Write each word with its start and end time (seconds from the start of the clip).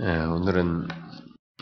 예, 0.00 0.04
오늘은 0.06 0.86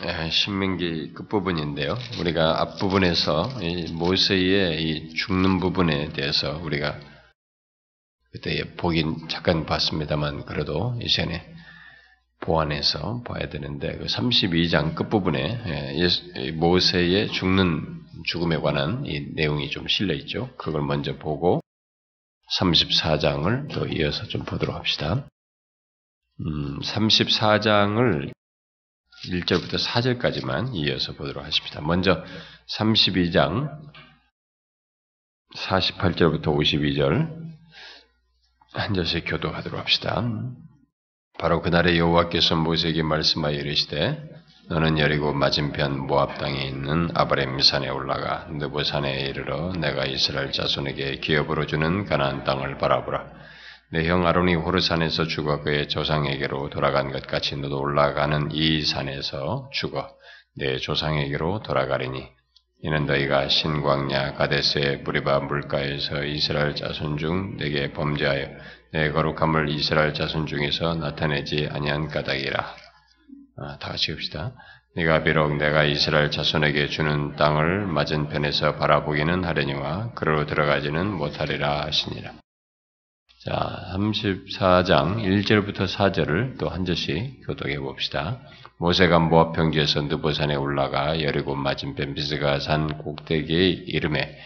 예, 0.05 0.29
신명기 0.29 1.13
끝부분인데요. 1.15 1.97
우리가 2.19 2.61
앞부분에서 2.61 3.63
이 3.63 3.91
모세의 3.93 4.83
이 4.83 5.15
죽는 5.15 5.59
부분에 5.59 6.09
대해서 6.13 6.59
우리가 6.59 6.99
그때 8.31 8.75
보긴 8.75 9.27
잠깐 9.27 9.65
봤습니다만 9.65 10.45
그래도 10.45 10.99
이 11.01 11.07
시간에 11.07 11.51
보완해서 12.39 13.23
봐야 13.23 13.49
되는데 13.49 13.97
그 13.97 14.05
32장 14.05 14.93
끝부분에 14.93 15.95
예, 15.97 16.51
모세의 16.51 17.29
죽는 17.29 18.03
죽음에 18.25 18.57
관한 18.57 19.03
이 19.07 19.31
내용이 19.33 19.71
좀 19.71 19.87
실려 19.87 20.13
있죠. 20.13 20.51
그걸 20.57 20.83
먼저 20.83 21.17
보고 21.17 21.59
34장을 22.59 23.73
또 23.73 23.87
이어서 23.87 24.27
좀 24.27 24.43
보도록 24.43 24.75
합시다. 24.75 25.25
음, 26.41 26.79
34장을 26.79 28.31
1절부터 29.25 29.83
4절까지만 29.83 30.75
이어서 30.75 31.13
보도록 31.13 31.43
하십니다. 31.43 31.81
먼저 31.81 32.23
32장 32.67 33.75
48절부터 35.55 36.43
52절 36.43 37.47
한 38.73 38.93
절씩 38.93 39.23
교도하도록 39.25 39.79
합시다. 39.79 40.23
바로 41.39 41.61
그날에 41.61 41.97
여호와께서 41.97 42.55
모세에게 42.55 43.01
말씀하여 43.01 43.55
이르시되 43.55 44.37
너는 44.69 44.99
여리고 44.99 45.33
맞은편 45.33 46.05
모압 46.05 46.37
땅에 46.37 46.67
있는 46.67 47.09
아브라임 47.15 47.59
산에 47.61 47.89
올라가 47.89 48.47
느보 48.51 48.83
산에 48.83 49.21
이르러 49.21 49.71
내가 49.73 50.05
이스라엘 50.05 50.51
자손에게 50.51 51.19
기업으로 51.19 51.65
주는 51.65 52.05
가나안 52.05 52.43
땅을 52.43 52.77
바라보라. 52.77 53.46
내 53.89 54.05
형 54.05 54.27
아론이 54.27 54.55
호르산에서 54.55 55.27
죽어 55.27 55.61
그의 55.61 55.87
조상에게로 55.87 56.69
돌아간 56.69 57.11
것 57.11 57.25
같이 57.25 57.55
너도 57.55 57.79
올라가는 57.79 58.49
이 58.51 58.81
산에서 58.83 59.69
죽어 59.71 60.09
내 60.57 60.77
조상에게로 60.77 61.61
돌아가리니 61.63 62.27
이는 62.83 63.05
너희가 63.05 63.47
신광야 63.47 64.33
가데스의 64.33 64.97
무리바 64.99 65.39
물가에서 65.39 66.25
이스라엘 66.25 66.75
자손 66.75 67.17
중 67.17 67.57
내게 67.57 67.93
범죄하여 67.93 68.49
내 68.91 69.11
거룩함을 69.11 69.69
이스라엘 69.69 70.13
자손 70.13 70.47
중에서 70.47 70.95
나타내지 70.95 71.69
아니한 71.71 72.07
까닭이라. 72.09 72.75
아, 73.59 73.77
다 73.79 73.89
같이 73.89 74.11
봅시다. 74.11 74.53
네가 74.95 75.23
비록 75.23 75.55
내가 75.57 75.83
이스라엘 75.85 76.29
자손에게 76.29 76.89
주는 76.89 77.35
땅을 77.35 77.87
맞은편에서 77.87 78.75
바라보기는 78.75 79.43
하려니와 79.43 80.11
그로 80.13 80.45
들어가지는 80.45 81.07
못하리라 81.11 81.85
하시니라. 81.85 82.33
자, 83.47 83.93
34장 83.95 85.23
1절부터 85.23 85.87
4절을 85.87 86.57
또 86.57 86.67
한 86.67 86.83
절씩 86.83 87.45
교독해 87.47 87.79
봅시다. 87.79 88.41
모세가 88.77 89.19
모압 89.19 89.53
평지에서 89.53 90.01
느보산에 90.01 90.55
올라가 90.55 91.21
여리고 91.21 91.55
맞은편 91.55 92.13
비스가 92.13 92.59
산 92.59 92.97
꼭대기에 92.97 93.69
이름에 93.87 94.37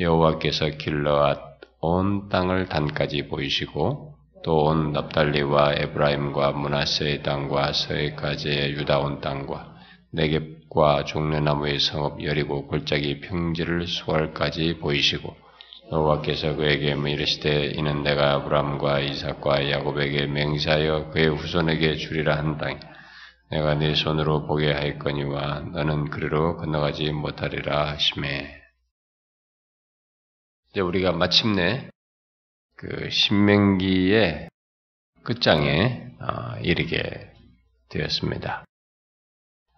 여호와께서 0.00 0.70
길러앗 0.78 1.60
온 1.80 2.30
땅을 2.30 2.70
단까지 2.70 3.28
보이시고 3.28 4.14
또 4.42 4.64
온 4.64 4.92
납달리와 4.92 5.74
에브라임과 5.74 6.52
문하세의 6.52 7.22
땅과 7.24 7.74
서해까지의 7.74 8.72
유다 8.72 9.00
온 9.00 9.20
땅과 9.20 9.74
내겝과 10.12 11.04
종려나무의 11.04 11.78
성읍 11.78 12.24
여리고 12.24 12.68
골짜기 12.68 13.20
평지를 13.20 13.86
수월까지 13.86 14.78
보이시고 14.78 15.44
여호와께서 15.92 16.56
그에게 16.56 16.90
이르시되 16.90 17.66
이는 17.66 18.02
내가 18.02 18.34
아브라함과 18.34 19.00
이삭과 19.00 19.70
야곱에게 19.70 20.26
맹세하여 20.26 21.10
그의 21.10 21.28
후손에게 21.28 21.96
주리라 21.96 22.36
한 22.36 22.58
땅. 22.58 22.80
내가 23.50 23.74
네 23.74 23.94
손으로 23.94 24.46
보게 24.46 24.72
하였거니와 24.72 25.60
너는 25.72 26.10
그리로 26.10 26.56
건너가지 26.56 27.12
못하리라 27.12 27.90
하심에. 27.92 28.60
이제 30.70 30.80
우리가 30.80 31.12
마침내 31.12 31.88
그 32.76 33.08
신명기의 33.08 34.48
끝장에 35.22 36.08
어, 36.20 36.58
이르게 36.62 37.30
되었습니다. 37.88 38.64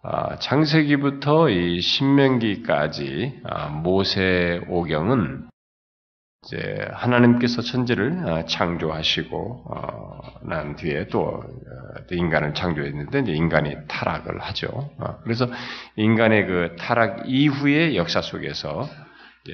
아, 0.01 0.39
창세기부터 0.39 1.49
이 1.49 1.81
신명기까지 1.81 3.41
아, 3.43 3.67
모세 3.67 4.61
오경은 4.67 5.49
이제 6.45 6.87
하나님께서 6.93 7.61
천지를 7.61 8.25
어, 8.25 8.45
창조하시고 8.45 9.65
어, 9.67 10.21
난 10.43 10.75
뒤에 10.75 11.07
또 11.07 11.21
어, 11.25 11.43
인간을 12.09 12.53
창조했는데 12.53 13.19
이제 13.19 13.31
인간이 13.33 13.75
타락을 13.87 14.39
하죠. 14.39 14.89
그래서 15.23 15.49
인간의 15.97 16.45
그 16.45 16.75
타락 16.79 17.23
이후의 17.25 17.97
역사 17.97 18.21
속에서 18.21 18.87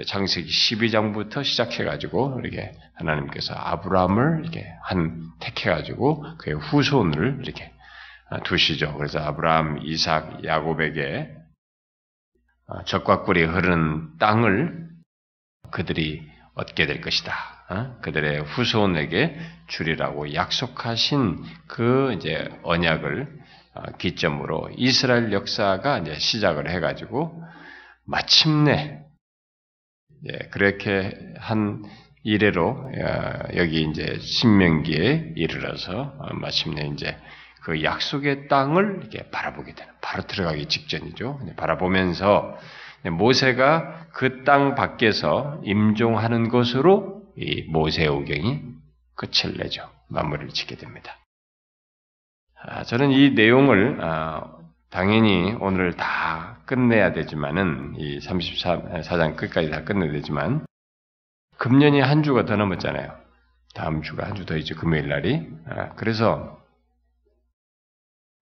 창세기 0.08 0.48
12장부터 0.48 1.44
시작해가지고 1.44 2.42
이렇게 2.44 2.72
하나님께서 2.96 3.54
아브라함을 3.56 4.42
이렇게 4.44 4.66
한 4.84 5.24
택해가지고 5.40 6.38
그의 6.38 6.56
후손을 6.58 7.40
이렇게 7.42 7.72
두시죠. 8.44 8.96
그래서 8.98 9.20
아브라함, 9.20 9.80
이삭, 9.84 10.44
야곱에게 10.44 11.32
적과 12.86 13.24
꿀이 13.24 13.44
흐르는 13.44 14.18
땅을 14.18 14.90
그들이 15.72 16.35
얻게 16.56 16.86
될 16.88 17.02
것이다. 17.02 17.34
어? 17.70 17.98
그들의 18.02 18.42
후손에게 18.42 19.38
주리라고 19.68 20.34
약속하신 20.34 21.44
그 21.68 22.14
이제 22.14 22.50
언약을 22.64 23.28
어, 23.74 23.92
기점으로 23.98 24.70
이스라엘 24.78 25.32
역사가 25.34 26.00
이제 26.00 26.16
시작을 26.18 26.70
해가지고 26.70 27.44
마침내 28.06 29.02
예, 30.28 30.38
그렇게 30.52 31.12
한 31.38 31.84
이래로 32.24 32.70
어, 32.70 33.40
여기 33.56 33.82
이제 33.84 34.18
신명기에 34.20 35.34
이르러서 35.36 36.16
마침내 36.34 36.88
이제 36.88 37.18
그 37.64 37.84
약속의 37.84 38.48
땅을 38.48 39.00
이렇게 39.02 39.30
바라보게 39.30 39.74
되는 39.74 39.92
바로 40.00 40.26
들어가기 40.28 40.68
직전이죠. 40.68 41.40
바라보면서 41.58 42.58
모세가 43.10 44.08
그 44.14 44.44
땅 44.44 44.76
밖에서 44.76 45.60
임종하는 45.64 46.50
것으로 46.50 47.24
이 47.38 47.64
모세 47.64 48.08
오경이 48.08 48.62
끝을 49.16 49.58
내죠. 49.58 49.90
마무리를 50.10 50.50
짓게 50.50 50.76
됩니다. 50.76 51.18
아, 52.62 52.84
저는 52.84 53.12
이 53.12 53.32
내용을 53.32 54.00
아, 54.02 54.56
당연히 54.90 55.56
오늘 55.60 55.94
다 55.96 56.60
끝내야 56.66 57.14
되지만은 57.14 57.96
이 57.98 58.20
34장 58.20 59.36
끝까지 59.36 59.70
다 59.70 59.84
끝내야 59.84 60.12
되지만 60.14 60.66
금년이 61.58 62.00
한 62.02 62.24
주가 62.24 62.46
더 62.46 62.56
넘었잖아요. 62.56 63.16
다음 63.74 64.02
주가 64.02 64.26
한 64.26 64.36
주 64.36 64.46
더 64.46 64.56
있죠. 64.58 64.76
금요일 64.76 65.10
날이. 65.10 65.48
아, 65.68 65.90
그래서 65.96 66.62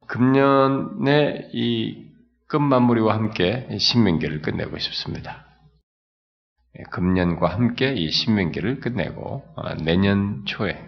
금년에 0.07 1.50
이 1.53 2.12
끝 2.53 2.59
마무리와 2.59 3.16
함께 3.16 3.68
신명기를 3.80 4.44
끝내고 4.44 4.78
싶습니다. 4.78 5.44
예, 6.78 6.84
금년과 6.84 7.47
함께 7.47 7.94
이 7.94 8.12
신명기를 8.12 8.80
끝내고 8.80 9.44
어, 9.56 9.74
내년 9.84 10.46
초에 10.46 10.80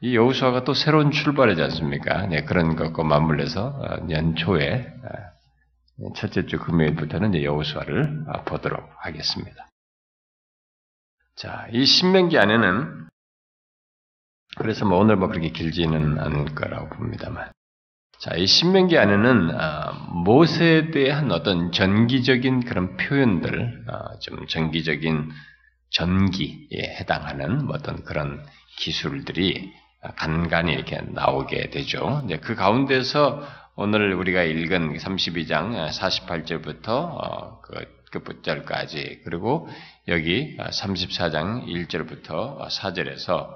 이 0.00 0.14
여우수아가 0.14 0.62
또 0.62 0.74
새로운 0.74 1.10
출발이지 1.10 1.60
않습니까? 1.60 2.26
네, 2.26 2.44
그런 2.44 2.76
것과 2.76 3.02
맞물려서 3.02 3.66
어, 3.66 4.10
연초에 4.10 4.94
어, 5.98 6.12
첫째 6.14 6.46
주 6.46 6.60
금요일부터는 6.60 7.42
여우수아를 7.42 8.24
보도록 8.44 8.88
하겠습니다. 8.98 9.68
자, 11.34 11.66
이 11.72 11.84
신명기 11.84 12.38
안에는 12.38 13.08
그래서 14.56 14.84
뭐 14.84 14.98
오늘 14.98 15.16
뭐 15.16 15.26
그렇게 15.26 15.48
길지는 15.48 16.20
않을 16.20 16.54
거라고 16.54 16.90
봅니다만 16.90 17.50
자, 18.22 18.36
이 18.36 18.46
신명기 18.46 18.96
안에는 18.96 19.50
아, 19.58 19.90
모세에 20.12 20.92
대한 20.92 21.32
어떤 21.32 21.72
전기적인 21.72 22.60
그런 22.60 22.96
표현들, 22.96 23.86
아, 23.88 24.16
좀 24.20 24.46
전기적인 24.46 25.28
전기에 25.90 26.98
해당하는 27.00 27.68
어떤 27.72 28.04
그런 28.04 28.46
기술들이 28.78 29.72
간간히 30.14 30.72
이렇게 30.72 31.00
나오게 31.00 31.70
되죠. 31.70 32.22
그 32.42 32.54
가운데서 32.54 33.42
오늘 33.74 34.14
우리가 34.14 34.44
읽은 34.44 34.98
32장 34.98 35.88
48절부터 35.90 36.88
어, 36.90 37.60
그 37.60 38.20
끝절까지 38.22 39.22
그리고 39.24 39.68
여기 40.06 40.56
34장 40.58 41.66
1절부터 41.66 42.68
4절에서 42.68 43.48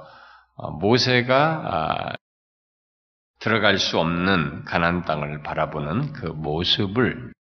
어, 0.56 0.70
모세가 0.72 1.36
아, 1.36 2.16
들어갈 3.46 3.78
수 3.78 4.00
없는 4.00 4.64
가난 4.64 5.04
땅을 5.04 5.44
바라보는 5.44 6.14
그 6.14 6.26
모습을 6.26 7.32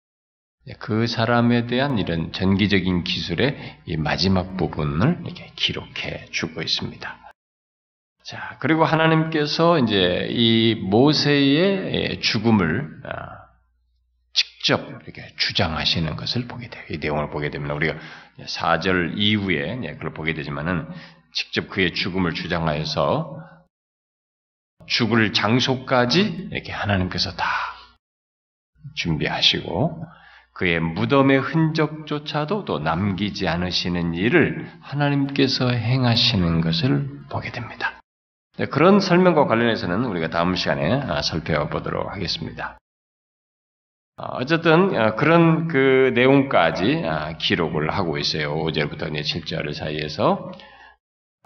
그 0.77 1.07
사람에 1.07 1.65
대한 1.65 1.97
이런 1.97 2.31
전기적인 2.31 3.03
기술의 3.03 3.79
이 3.85 3.97
마지막 3.97 4.55
부분을 4.55 5.21
이렇게 5.25 5.51
기록해 5.55 6.27
주고 6.29 6.61
있습니다. 6.61 7.17
자, 8.23 8.57
그리고 8.59 8.85
하나님께서 8.85 9.79
이제 9.79 10.27
이 10.29 10.75
모세의 10.75 12.19
죽음을 12.21 13.01
아, 13.05 13.39
직접 14.31 14.87
이렇게 15.05 15.33
주장하시는 15.37 16.15
것을 16.17 16.47
보게 16.47 16.69
돼요. 16.69 16.83
이 16.91 16.99
내용을 16.99 17.31
보게 17.31 17.49
되면 17.49 17.71
우리가 17.71 17.97
4절 18.41 19.13
이후에 19.17 19.79
그걸 19.93 20.13
보게 20.13 20.35
되지만은 20.35 20.87
직접 21.33 21.67
그의 21.67 21.95
죽음을 21.95 22.35
주장하여서 22.35 23.54
죽을 24.85 25.33
장소까지 25.33 26.49
이렇게 26.51 26.71
하나님께서 26.71 27.31
다 27.35 27.45
준비하시고 28.95 30.05
그의 30.53 30.79
무덤의 30.79 31.39
흔적조차도 31.39 32.63
또 32.65 32.79
남기지 32.79 33.47
않으시는 33.47 34.13
일을 34.13 34.71
하나님께서 34.81 35.69
행하시는 35.69 36.61
것을 36.61 37.09
보게 37.29 37.51
됩니다. 37.51 37.99
네, 38.57 38.65
그런 38.67 39.01
설명과 39.01 39.47
관련해서는 39.47 40.05
우리가 40.05 40.29
다음 40.29 40.55
시간에 40.55 40.93
아, 40.93 41.21
살펴보도록 41.21 42.09
하겠습니다. 42.09 42.77
아, 44.15 44.27
어쨌든 44.35 44.95
아, 44.95 45.15
그런 45.15 45.67
그 45.67 46.11
내용까지 46.15 47.03
기록을 47.39 47.91
하고 47.91 48.17
있어요. 48.17 48.55
5절부터 48.55 49.11
7절 49.11 49.73
사이에서. 49.73 50.53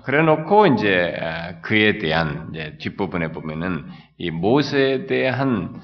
그래 0.09 0.23
놓고 0.23 0.65
이제 0.65 1.13
그에 1.61 1.99
대한 1.99 2.49
이제 2.49 2.77
뒷부분에 2.79 3.31
보면은 3.31 3.85
이 4.17 4.31
모세에 4.31 5.05
대한 5.05 5.79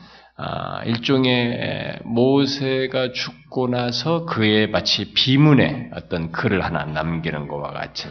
일종의 0.88 2.00
모세가 2.06 3.12
죽고 3.12 3.68
나서 3.68 4.26
그의 4.26 4.72
마치 4.72 5.14
비문에 5.14 5.92
어떤 5.94 6.32
글을 6.32 6.64
하나 6.64 6.86
남기는 6.86 7.48
것과 7.48 7.70
같은 7.70 8.10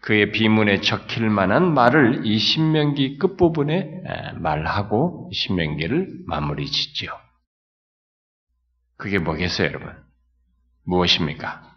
그의 0.00 0.32
비문에 0.32 0.80
적힐 0.80 1.28
만한 1.28 1.74
말을 1.74 2.24
이 2.24 2.38
신명기 2.38 3.18
끝부분에 3.18 4.04
말하고 4.36 5.28
신명기를 5.34 6.08
마무리 6.28 6.64
짓지요. 6.64 7.10
그게 8.96 9.18
뭐겠어요, 9.18 9.68
여러분? 9.68 9.92
무엇입니까? 10.86 11.70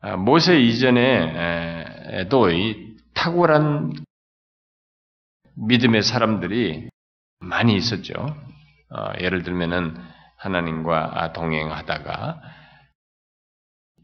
아, 0.00 0.16
모세 0.16 0.60
이전에 0.60 1.87
도 2.30 2.50
이 2.50 2.96
탁월한 3.14 3.92
믿음의 5.56 6.02
사람들이 6.02 6.88
많이 7.40 7.76
있었죠. 7.76 8.14
어, 8.14 9.12
예를 9.20 9.42
들면은 9.42 9.96
하나님과 10.36 11.32
동행하다가 11.32 12.40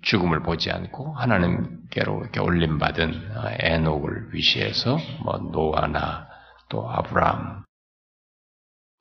죽음을 0.02 0.42
보지 0.42 0.70
않고 0.70 1.14
하나님께로 1.14 2.22
이렇게 2.22 2.40
올림받은 2.40 3.30
에녹을 3.60 4.34
위시해서 4.34 4.98
뭐 5.22 5.38
노아나 5.38 6.28
또 6.68 6.90
아브라함 6.90 7.64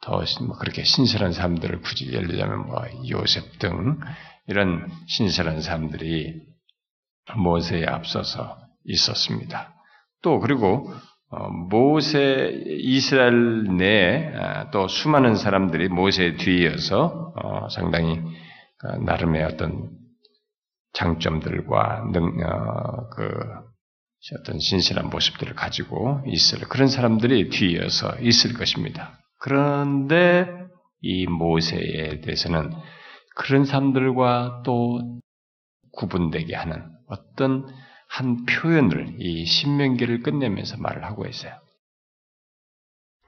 더뭐 0.01 0.57
그렇게 0.59 0.83
신실한 0.83 1.33
사람들을 1.33 1.81
굳이 1.81 2.11
예를 2.13 2.27
들자면 2.27 2.67
뭐 2.67 2.83
요셉 3.09 3.57
등 3.59 3.99
이런 4.47 4.89
신실한 5.07 5.61
사람들이 5.61 6.41
모세에 7.35 7.85
앞서서 7.85 8.63
있었습니다. 8.85 9.73
또 10.21 10.39
그리고 10.39 10.91
어, 11.29 11.49
모세 11.49 12.51
이스라엘 12.65 13.63
내에 13.75 14.35
아, 14.35 14.69
또 14.71 14.87
수많은 14.87 15.35
사람들이 15.35 15.89
모세 15.89 16.35
뒤이어서 16.35 17.33
어, 17.35 17.69
상당히 17.69 18.19
어, 18.83 18.97
나름의 18.97 19.43
어떤 19.43 19.89
장점들과 20.93 22.05
능, 22.11 22.37
어, 22.43 23.09
그 23.09 23.29
어떤 24.39 24.59
신실한 24.59 25.09
모습들을 25.09 25.53
가지고 25.55 26.21
있을 26.27 26.59
그런 26.69 26.87
사람들이 26.87 27.49
뒤이어서 27.49 28.19
있을 28.21 28.53
것입니다. 28.53 29.19
그런데 29.39 30.47
이 31.01 31.25
모세에 31.27 32.21
대해서는 32.21 32.71
그런 33.35 33.65
사람들과 33.65 34.61
또 34.63 35.19
구분되게 35.93 36.55
하는 36.55 36.83
어떤 37.07 37.67
한 38.13 38.45
표현을 38.45 39.15
이 39.17 39.43
신명기를 39.43 40.21
끝내면서 40.21 40.77
말을 40.77 41.03
하고 41.03 41.25
있어요. 41.25 41.51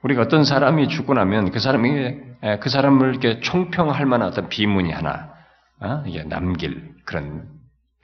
우리가 0.02 0.22
어떤 0.22 0.44
사람이 0.44 0.86
죽고 0.88 1.12
나면 1.14 1.50
그 1.50 1.58
사람이 1.58 2.14
그 2.60 2.68
사람을 2.70 3.10
이렇게 3.10 3.40
총평할 3.40 4.06
만한 4.06 4.28
어떤 4.28 4.48
비문이 4.48 4.92
하나 4.92 5.34
어? 5.80 6.04
이게 6.06 6.22
남길 6.22 6.94
그런 7.04 7.48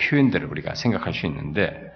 표현들을 0.01 0.45
우리가 0.49 0.75
생각할 0.75 1.15
수 1.15 1.27
있는데 1.27 1.93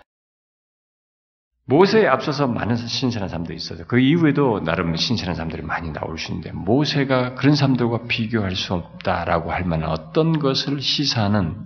모세에 1.64 2.06
앞서서 2.06 2.46
많은 2.46 2.76
신선한 2.76 3.28
사람들이 3.28 3.56
있어요. 3.56 3.84
그 3.88 3.98
이후에도 3.98 4.62
나름 4.62 4.94
신선한 4.94 5.34
사람들이 5.34 5.62
많이 5.62 5.92
나올 5.92 6.16
수 6.16 6.30
있는데 6.30 6.52
모세가 6.52 7.34
그런 7.34 7.56
사람들과 7.56 8.04
비교할 8.06 8.54
수 8.54 8.72
없다라고 8.74 9.50
할 9.50 9.64
만한 9.64 9.90
어떤 9.90 10.38
것을 10.38 10.80
시사하는 10.80 11.56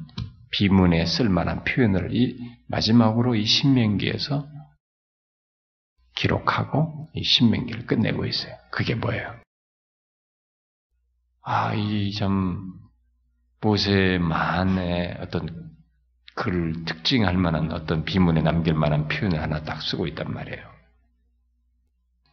비문에 0.51 1.07
쓸 1.07 1.29
만한 1.29 1.65
표현을 1.65 2.15
이 2.15 2.39
마지막으로 2.67 3.35
이 3.37 3.45
신명기에서 3.47 4.49
기록하고 6.15 7.09
이 7.15 7.23
신명기를 7.25 7.87
끝내고 7.87 8.27
있어요. 8.27 8.55
그게 8.71 8.95
뭐예요? 8.95 9.35
아, 11.43 11.75
이 11.75 12.13
참 12.13 12.75
모세만의 13.61 15.19
어떤 15.21 15.71
그를 16.35 16.85
특징할 16.85 17.37
만한 17.37 17.73
어떤 17.73 18.05
비문에 18.05 18.41
남길 18.43 18.75
만한 18.75 19.09
표현을 19.09 19.41
하나 19.41 19.63
딱 19.63 19.83
쓰고 19.83 20.07
있단 20.09 20.33
말이에요. 20.33 20.71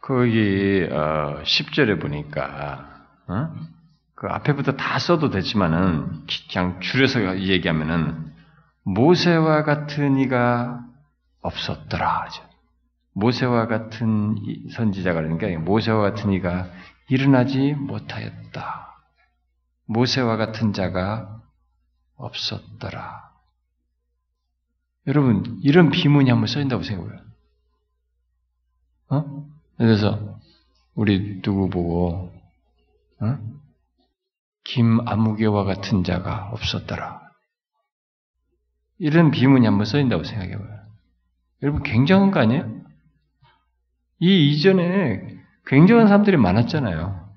거기 0.00 0.86
어, 0.90 1.42
10절에 1.42 2.00
보니까 2.00 3.06
어? 3.28 3.77
그 4.18 4.26
앞에부터 4.26 4.72
다 4.72 4.98
써도 4.98 5.30
되지만은 5.30 6.26
그냥 6.50 6.80
줄여서 6.80 7.38
얘기하면은 7.38 8.34
모세와 8.82 9.62
같은 9.62 10.18
이가 10.18 10.84
없었더라. 11.40 12.26
모세와 13.12 13.68
같은 13.68 14.34
선지자가 14.72 15.22
그러니까 15.22 15.56
모세와 15.60 16.00
같은 16.00 16.32
이가 16.32 16.68
일어나지 17.08 17.74
못하였다. 17.74 18.98
모세와 19.86 20.36
같은 20.36 20.72
자가 20.72 21.40
없었더라. 22.16 23.30
여러분, 25.06 25.60
이런 25.62 25.90
비문이 25.90 26.28
한번 26.28 26.48
써진다고 26.48 26.82
생각해요. 26.82 27.20
어? 29.10 29.46
그래서, 29.76 30.40
우리 30.96 31.40
누구 31.40 31.70
보고, 31.70 32.32
어? 33.20 33.57
김아무개와 34.68 35.64
같은 35.64 36.04
자가 36.04 36.50
없었더라. 36.52 37.22
이런 38.98 39.30
비문이 39.30 39.64
한번 39.64 39.86
써진다고 39.86 40.24
생각해봐요. 40.24 40.78
여러분, 41.62 41.82
굉장한 41.82 42.30
거 42.30 42.40
아니에요? 42.40 42.70
이 44.20 44.50
이전에 44.50 45.38
굉장한 45.66 46.08
사람들이 46.08 46.36
많았잖아요. 46.36 47.28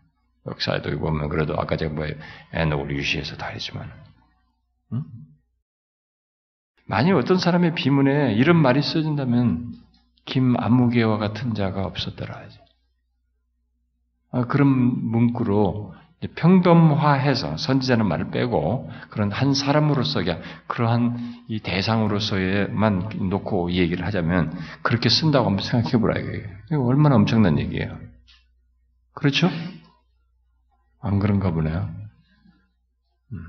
역사에도 0.47 0.97
보면 1.00 1.29
그래도 1.29 1.57
아까 1.57 1.77
제가 1.77 1.93
뭐 1.93 2.05
에녹을 2.51 2.95
유시해서 2.97 3.38
다 3.38 3.47
했지만. 3.47 3.89
응? 4.93 5.03
만약 6.85 7.15
어떤 7.15 7.38
사람의 7.38 7.75
비문에 7.75 8.33
이런 8.33 8.57
말이 8.57 8.81
써진다면 8.81 9.73
김아무개와 10.25 11.17
같은 11.17 11.53
자가 11.53 11.85
없었더라. 11.85 12.50
아, 14.31 14.45
그런 14.47 14.67
문구로 14.67 15.93
평범화해서 16.27 17.57
선지자는 17.57 18.05
말을 18.05 18.29
빼고 18.29 18.91
그런 19.09 19.31
한 19.31 19.53
사람으로서 19.53 20.19
그냥 20.19 20.41
그러한 20.67 21.45
이 21.47 21.59
대상으로서만 21.59 23.09
놓고 23.29 23.69
이 23.69 23.79
얘기를 23.79 24.05
하자면 24.05 24.57
그렇게 24.83 25.09
쓴다고 25.09 25.47
한번 25.47 25.65
생각해 25.65 25.97
보라. 25.97 26.19
이거 26.71 26.83
얼마나 26.83 27.15
엄청난 27.15 27.57
얘기예요. 27.59 27.97
그렇죠? 29.13 29.49
안 31.01 31.19
그런가 31.19 31.51
보네요. 31.51 31.89
음. 33.33 33.43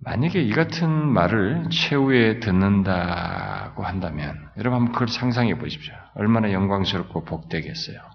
만약에 0.00 0.42
이 0.42 0.50
같은 0.52 0.90
말을 0.90 1.68
최후에 1.70 2.40
듣는다고 2.40 3.82
한다면, 3.82 4.48
여러분 4.56 4.78
한번 4.78 4.92
그걸 4.92 5.08
상상해 5.08 5.58
보십시오. 5.58 5.94
얼마나 6.14 6.52
영광스럽고 6.52 7.24
복되겠어요. 7.24 8.09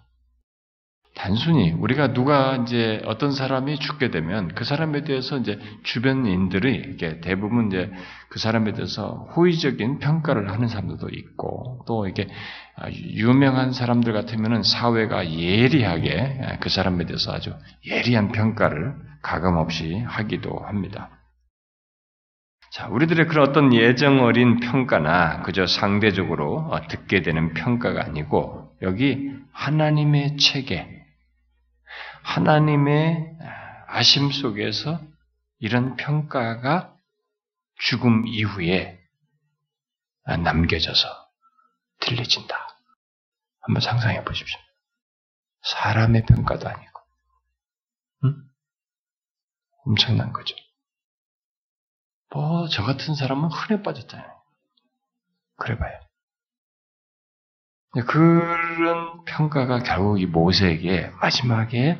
단순히 1.25 1.72
우리가 1.72 2.13
누가 2.13 2.55
이제 2.58 3.01
어떤 3.05 3.32
사람이 3.32 3.79
죽게 3.79 4.12
되면 4.12 4.50
그 4.50 4.63
사람에 4.63 5.01
대해서 5.01 5.39
이제 5.39 5.60
주변인들이 5.82 6.75
이렇게 6.75 7.20
대부분 7.20 7.65
이제 7.65 7.91
그 8.29 8.38
사람에 8.38 8.74
대해서 8.74 9.27
호의적인 9.36 9.98
평가를 9.98 10.51
하는 10.51 10.67
사람들도 10.67 11.10
있고 11.10 11.84
또 11.88 12.08
이게 12.08 12.27
유명한 12.94 13.72
사람들 13.72 14.13
같으면은 14.13 14.62
사회가 14.62 15.32
예리하게 15.32 16.58
그 16.60 16.70
사람에 16.70 17.05
대해서 17.05 17.34
아주 17.34 17.55
예리한 17.88 18.32
평가를 18.32 18.94
가감 19.24 19.58
없이 19.58 19.98
하기도 20.05 20.60
합니다. 20.60 21.10
자, 22.72 22.88
우리들의 22.89 23.27
그런 23.29 23.50
어떤 23.50 23.74
예정 23.74 24.22
어린 24.22 24.60
평가나 24.60 25.41
그저 25.41 25.65
상대적으로 25.65 26.58
어, 26.70 26.88
듣게 26.88 27.24
되는 27.24 27.55
평가가 27.55 28.03
아니고 28.03 28.75
여기 28.84 29.32
하나님의 29.53 30.38
체계, 30.38 31.05
하나님의 32.25 33.38
아심 33.88 34.32
속에서 34.32 35.00
이런 35.60 35.96
평가가 35.96 36.98
죽음 37.77 38.25
이후에 38.27 39.00
남겨져서 40.25 41.08
들려진다. 42.00 42.55
한번 43.62 43.82
상상해 43.82 44.24
보십시오. 44.25 44.60
사람의 45.62 46.25
평가도 46.25 46.67
아니고, 46.67 47.01
응? 48.25 48.36
엄청난 49.86 50.34
거죠. 50.34 50.55
뭐, 52.34 52.67
저 52.67 52.84
같은 52.84 53.15
사람은 53.15 53.50
흔해 53.50 53.82
빠졌잖아요. 53.82 54.41
그래 55.58 55.77
봐요. 55.77 56.00
그런 58.08 59.24
평가가 59.24 59.84
결국 59.84 60.20
이 60.20 60.25
모세에게 60.25 61.12
마지막에 61.22 62.00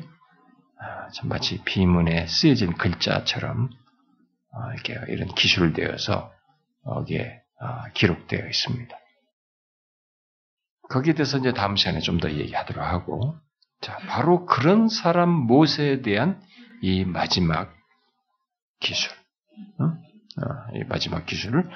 마치 1.24 1.62
비문에 1.64 2.26
쓰여진 2.26 2.74
글자처럼 2.74 3.70
어, 4.52 4.72
이렇게 4.72 5.12
이런 5.12 5.28
기술되어서 5.28 6.32
여기에 6.86 7.42
어, 7.60 7.90
기록되어 7.94 8.46
있습니다. 8.46 8.96
거기에 10.88 11.14
대해서 11.14 11.38
이제 11.38 11.52
다음 11.52 11.76
시간에 11.76 12.00
좀 12.00 12.20
더 12.20 12.30
얘기하도록 12.30 12.82
하고, 12.82 13.36
자, 13.80 13.98
바로 14.08 14.46
그런 14.46 14.88
사람 14.88 15.28
모세에 15.30 16.00
대한 16.02 16.40
이 16.80 17.04
마지막 17.04 17.74
기술, 18.80 19.10
어? 19.80 19.92
이 20.74 20.84
마지막 20.84 21.26
기술을 21.26 21.68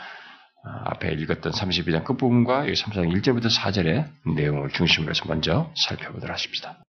앞에 0.85 1.13
읽었던 1.13 1.53
32장 1.53 2.05
끝부분과 2.05 2.65
33장 2.67 3.11
1절부터 3.15 3.51
4절의 3.51 4.37
내용을 4.37 4.71
중심으로 4.71 5.11
해서 5.11 5.25
먼저 5.27 5.73
살펴보도록 5.75 6.33
하십시다. 6.35 6.83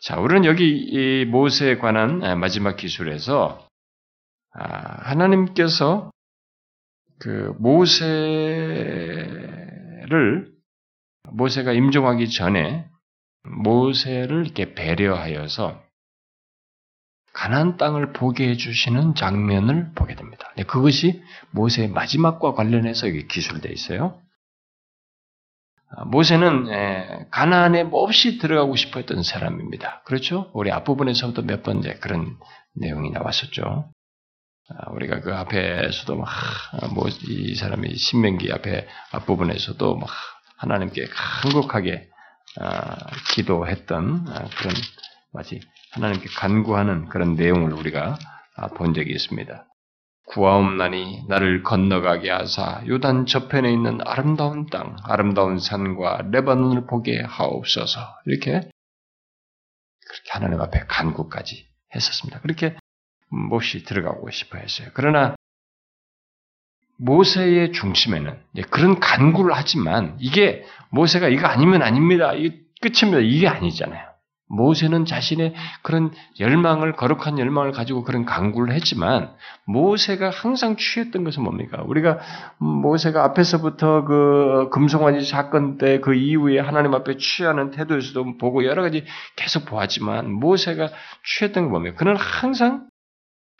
자, 0.00 0.20
우리는 0.20 0.44
여기 0.44 0.76
이 0.76 1.24
모세에 1.24 1.78
관한 1.78 2.38
마지막 2.38 2.76
기술에서 2.76 3.66
아, 4.52 5.10
하나님께서 5.10 6.10
그 7.18 7.54
모세를 7.58 8.06
모세가 11.30 11.72
임종하기 11.72 12.30
전에 12.30 12.86
모세를 13.44 14.44
이렇게 14.44 14.74
배려하여서 14.74 15.82
가나안 17.32 17.76
땅을 17.76 18.12
보게 18.12 18.48
해주시는 18.50 19.14
장면을 19.14 19.92
보게 19.94 20.14
됩니다. 20.14 20.50
네, 20.56 20.62
그것이 20.64 21.22
모세의 21.50 21.88
마지막과 21.88 22.54
관련해서 22.54 23.08
기술되어 23.08 23.72
있어요. 23.72 24.18
아, 25.90 26.04
모세는 26.04 27.30
가나안에 27.30 27.84
몹시 27.84 28.38
들어가고 28.38 28.76
싶어 28.76 28.98
했던 29.00 29.22
사람입니다. 29.22 30.02
그렇죠? 30.04 30.50
우리 30.52 30.70
앞부분에서부터 30.72 31.42
몇 31.42 31.62
번 31.62 31.80
그런 32.00 32.36
내용이 32.74 33.10
나왔었죠. 33.10 33.90
아, 34.68 34.90
우리가 34.90 35.20
그 35.20 35.32
앞에서도 35.34 36.16
막, 36.16 36.28
뭐, 36.94 37.06
이 37.28 37.54
사람이 37.54 37.94
신명기 37.96 38.52
앞에 38.52 38.88
앞부분에서도 39.12 39.96
막 39.96 40.08
하나님께 40.58 41.06
간곡하게 41.42 42.08
아, 42.60 42.96
기도했던 43.34 44.24
그런 44.24 44.74
마치 45.32 45.60
하나님께 45.92 46.26
간구하는 46.36 47.08
그런 47.08 47.34
내용을 47.34 47.72
우리가 47.72 48.18
본 48.76 48.94
적이 48.94 49.12
있습니다. 49.12 49.66
구하옵나니 50.26 51.24
나를 51.28 51.62
건너가게 51.62 52.30
하사 52.30 52.82
요단 52.86 53.26
저편에 53.26 53.72
있는 53.72 54.00
아름다운 54.04 54.66
땅, 54.66 54.96
아름다운 55.04 55.58
산과 55.58 56.28
레바논을 56.30 56.86
보게 56.86 57.22
하옵소서. 57.22 58.00
이렇게 58.26 58.68
그렇게 60.08 60.30
하나님 60.30 60.60
앞에 60.60 60.80
간구까지 60.88 61.66
했었습니다. 61.94 62.40
그렇게 62.40 62.76
몹시 63.28 63.84
들어가고 63.84 64.30
싶어 64.30 64.58
했어요. 64.58 64.88
그러나 64.94 65.36
모세의 66.98 67.72
중심에는 67.72 68.40
그런 68.70 68.98
간구를 69.00 69.54
하지만 69.54 70.16
이게 70.18 70.64
모세가 70.90 71.28
이거 71.28 71.46
아니면 71.46 71.82
아닙니다. 71.82 72.32
이게 72.32 72.60
끝입니다. 72.80 73.20
이게 73.20 73.48
아니잖아요. 73.48 74.15
모세는 74.48 75.06
자신의 75.06 75.54
그런 75.82 76.12
열망을 76.38 76.92
거룩한 76.92 77.38
열망을 77.38 77.72
가지고 77.72 78.04
그런 78.04 78.24
강구를 78.24 78.72
했지만 78.74 79.30
모세가 79.66 80.30
항상 80.30 80.76
취했던 80.76 81.24
것은 81.24 81.42
뭡니까? 81.42 81.82
우리가 81.84 82.20
모세가 82.58 83.24
앞에서부터 83.24 84.04
그 84.04 84.68
금송아지 84.70 85.26
사건 85.26 85.78
때 85.78 86.00
그 86.00 86.14
이후에 86.14 86.60
하나님 86.60 86.94
앞에 86.94 87.16
취하는 87.16 87.70
태도에서도 87.70 88.38
보고 88.38 88.64
여러 88.64 88.82
가지 88.82 89.04
계속 89.34 89.64
보았지만 89.66 90.30
모세가 90.32 90.88
취했던 91.24 91.64
게 91.64 91.70
뭡니까? 91.70 91.96
그는 91.96 92.16
항상 92.16 92.86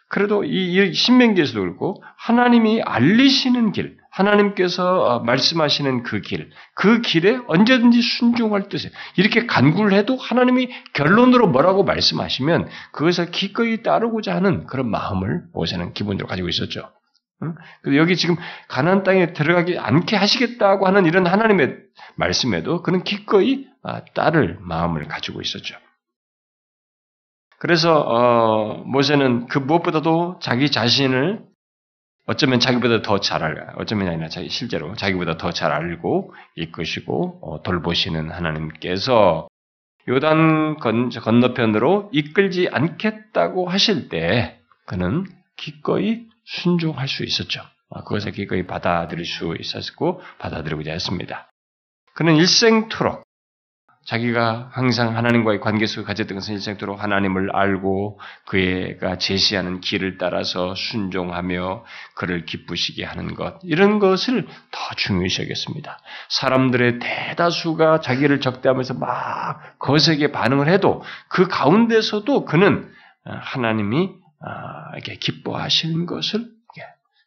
그래도 0.08 0.44
이 0.44 0.92
신명기에서도 0.92 1.60
그렇고 1.60 2.02
하나님이 2.16 2.82
알리시는 2.82 3.72
길, 3.72 3.98
하나님께서 4.16 5.04
어, 5.04 5.20
말씀하시는 5.20 6.02
그 6.02 6.20
길, 6.20 6.50
그 6.74 7.02
길에 7.02 7.38
언제든지 7.46 8.00
순종할 8.00 8.68
뜻에 8.68 8.90
이렇게 9.16 9.46
간구를 9.46 9.92
해도 9.92 10.16
하나님이 10.16 10.70
결론으로 10.94 11.48
뭐라고 11.48 11.84
말씀하시면 11.84 12.68
그것을 12.92 13.30
기꺼이 13.30 13.82
따르고자 13.82 14.34
하는 14.34 14.66
그런 14.66 14.90
마음을 14.90 15.42
모세는 15.52 15.92
기본적으로 15.92 16.28
가지고 16.28 16.48
있었죠. 16.48 16.90
응? 17.42 17.54
여기 17.96 18.16
지금 18.16 18.36
가나안 18.68 19.02
땅에 19.02 19.34
들어가지 19.34 19.78
않게 19.78 20.16
하시겠다고 20.16 20.86
하는 20.86 21.04
이런 21.04 21.26
하나님의 21.26 21.76
말씀에도 22.16 22.82
그는 22.82 23.04
기꺼이 23.04 23.66
아, 23.82 24.02
따를 24.14 24.56
마음을 24.60 25.06
가지고 25.06 25.42
있었죠. 25.42 25.76
그래서 27.58 28.00
어, 28.00 28.82
모세는 28.86 29.48
그 29.48 29.58
무엇보다도 29.58 30.38
자기 30.40 30.70
자신을 30.70 31.44
어쩌면 32.26 32.58
자기보다 32.60 33.02
더 33.02 33.18
잘 33.20 33.42
알아요. 33.42 33.74
어쩌면 33.76 34.08
아니라 34.08 34.28
자기 34.28 34.48
실제로 34.48 34.94
자기보다 34.96 35.36
더 35.36 35.52
잘 35.52 35.72
알고 35.72 36.34
이끄시고 36.56 37.38
어, 37.42 37.62
돌보시는 37.62 38.30
하나님께서 38.30 39.48
요단 40.08 40.76
건, 40.78 41.10
건너편으로 41.10 42.10
이끌지 42.12 42.68
않겠다고 42.70 43.68
하실 43.68 44.08
때 44.08 44.58
그는 44.86 45.24
기꺼이 45.56 46.26
순종할 46.44 47.08
수 47.08 47.24
있었죠. 47.24 47.62
아, 47.90 48.02
그것을 48.02 48.32
기꺼이 48.32 48.66
받아들일 48.66 49.24
수 49.24 49.56
있었고 49.58 50.20
받아들이고자 50.38 50.92
했습니다. 50.92 51.50
그는 52.14 52.36
일생토록 52.36 53.25
자기가 54.06 54.70
항상 54.72 55.16
하나님과의 55.16 55.60
관계 55.60 55.86
속에 55.86 56.04
가졌던 56.04 56.36
것은 56.36 56.54
일생토록 56.54 57.02
하나님을 57.02 57.50
알고 57.54 58.20
그가 58.46 59.18
제시하는 59.18 59.80
길을 59.80 60.16
따라서 60.16 60.74
순종하며 60.76 61.84
그를 62.14 62.44
기쁘시게 62.44 63.04
하는 63.04 63.34
것 63.34 63.58
이런 63.64 63.98
것을 63.98 64.46
더 64.46 64.94
중요시 64.96 65.42
하겠습니다. 65.42 65.98
사람들의 66.28 67.00
대다수가 67.00 68.00
자기를 68.00 68.40
적대하면서 68.40 68.94
막 68.94 69.78
거세게 69.80 70.30
반응을 70.30 70.68
해도 70.68 71.02
그 71.28 71.48
가운데서도 71.48 72.44
그는 72.44 72.88
하나님이 73.24 74.10
아, 74.40 74.92
이렇게 74.94 75.16
기뻐하시는 75.16 76.06
것을 76.06 76.46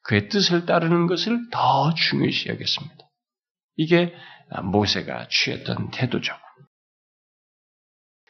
그의 0.03 0.29
뜻을 0.29 0.65
따르는 0.65 1.07
것을 1.07 1.39
더 1.51 1.93
중요시 1.93 2.49
하겠습니다. 2.49 2.95
이게 3.75 4.13
모세가 4.63 5.27
취했던 5.29 5.91
태도죠. 5.91 6.33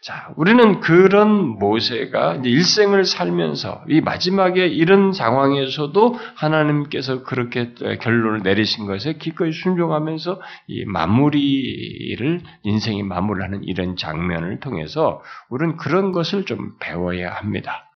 자, 0.01 0.32
우리는 0.38 0.79
그런 0.79 1.60
모세가 1.60 2.41
일생을 2.46 3.03
살면서 3.03 3.84
이 3.89 4.00
마지막에 4.00 4.65
이런 4.65 5.12
상황에서도 5.12 6.18
하나님께서 6.36 7.24
그렇게 7.24 7.74
결론을 7.74 8.41
내리신 8.44 8.86
것에 8.86 9.13
기꺼이 9.13 9.51
순종하면서 9.51 10.39
이 10.68 10.86
마무리를 10.86 12.41
인생이 12.63 13.03
마무리하는 13.03 13.63
이런 13.65 13.98
장면을 13.98 14.62
통해서 14.62 15.22
우리는 15.50 15.75
그런 15.75 16.13
것을 16.13 16.46
좀 16.46 16.77
배워야 16.79 17.34
합니다. 17.34 17.91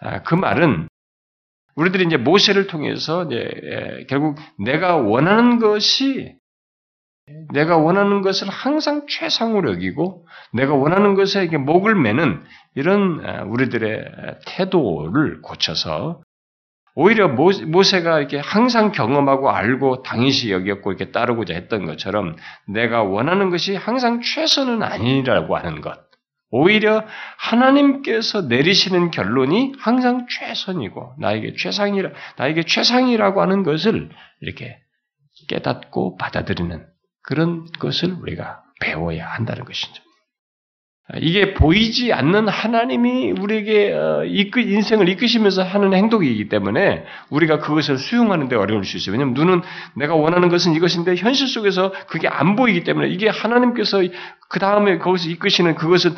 아, 0.00 0.22
그 0.22 0.36
말은 0.36 0.88
우리들이 1.74 2.04
이제 2.04 2.16
모세를 2.16 2.68
통해서 2.68 3.24
이제 3.24 4.06
결국 4.08 4.36
내가 4.64 4.96
원하는 4.96 5.58
것이 5.58 6.36
내가 7.52 7.78
원하는 7.78 8.20
것을 8.20 8.48
항상 8.48 9.06
최상으로 9.08 9.72
여기고 9.72 10.26
내가 10.52 10.74
원하는 10.74 11.14
것에 11.14 11.46
목을 11.46 11.94
매는 11.94 12.44
이런 12.74 13.20
우리들의 13.46 14.04
태도를 14.46 15.40
고쳐서 15.40 16.20
오히려 16.96 17.28
모세가 17.28 18.20
이렇게 18.20 18.38
항상 18.38 18.92
경험하고 18.92 19.50
알고 19.50 20.02
당연시 20.02 20.52
여겼고 20.52 20.92
이렇게 20.92 21.10
따르고자 21.10 21.54
했던 21.54 21.86
것처럼 21.86 22.36
내가 22.68 23.02
원하는 23.02 23.50
것이 23.50 23.74
항상 23.74 24.20
최선은 24.20 24.82
아니라고 24.82 25.56
하는 25.56 25.80
것. 25.80 26.04
오히려 26.50 27.04
하나님께서 27.38 28.42
내리시는 28.42 29.10
결론이 29.10 29.72
항상 29.80 30.26
최선이고 30.28 31.14
나에게 31.18 31.54
최상이라 31.56 32.10
나에게 32.36 32.62
최상이라고 32.62 33.42
하는 33.42 33.64
것을 33.64 34.10
이렇게 34.40 34.78
깨닫고 35.48 36.16
받아들이는 36.16 36.93
그런 37.24 37.66
것을 37.80 38.12
우리가 38.12 38.62
배워야 38.80 39.26
한다는 39.26 39.64
것이죠. 39.64 40.02
이게 41.20 41.52
보이지 41.52 42.14
않는 42.14 42.48
하나님이 42.48 43.32
우리에게 43.32 43.92
어, 43.92 44.24
인생을 44.24 45.10
이끄시면서 45.10 45.62
하는 45.62 45.92
행동이기 45.92 46.48
때문에 46.48 47.04
우리가 47.28 47.58
그것을 47.58 47.98
수용하는 47.98 48.48
데 48.48 48.56
어려울 48.56 48.84
수 48.84 48.96
있어요. 48.96 49.12
왜냐하면 49.12 49.34
눈은 49.34 49.60
내가 49.96 50.14
원하는 50.14 50.48
것은 50.48 50.74
이것인데 50.74 51.16
현실 51.16 51.46
속에서 51.46 51.92
그게 52.06 52.26
안 52.26 52.56
보이기 52.56 52.84
때문에 52.84 53.08
이게 53.08 53.28
하나님께서 53.28 54.02
그 54.48 54.58
다음에 54.58 54.96
거기서 54.96 55.28
이끄시는 55.28 55.74
그것은 55.74 56.14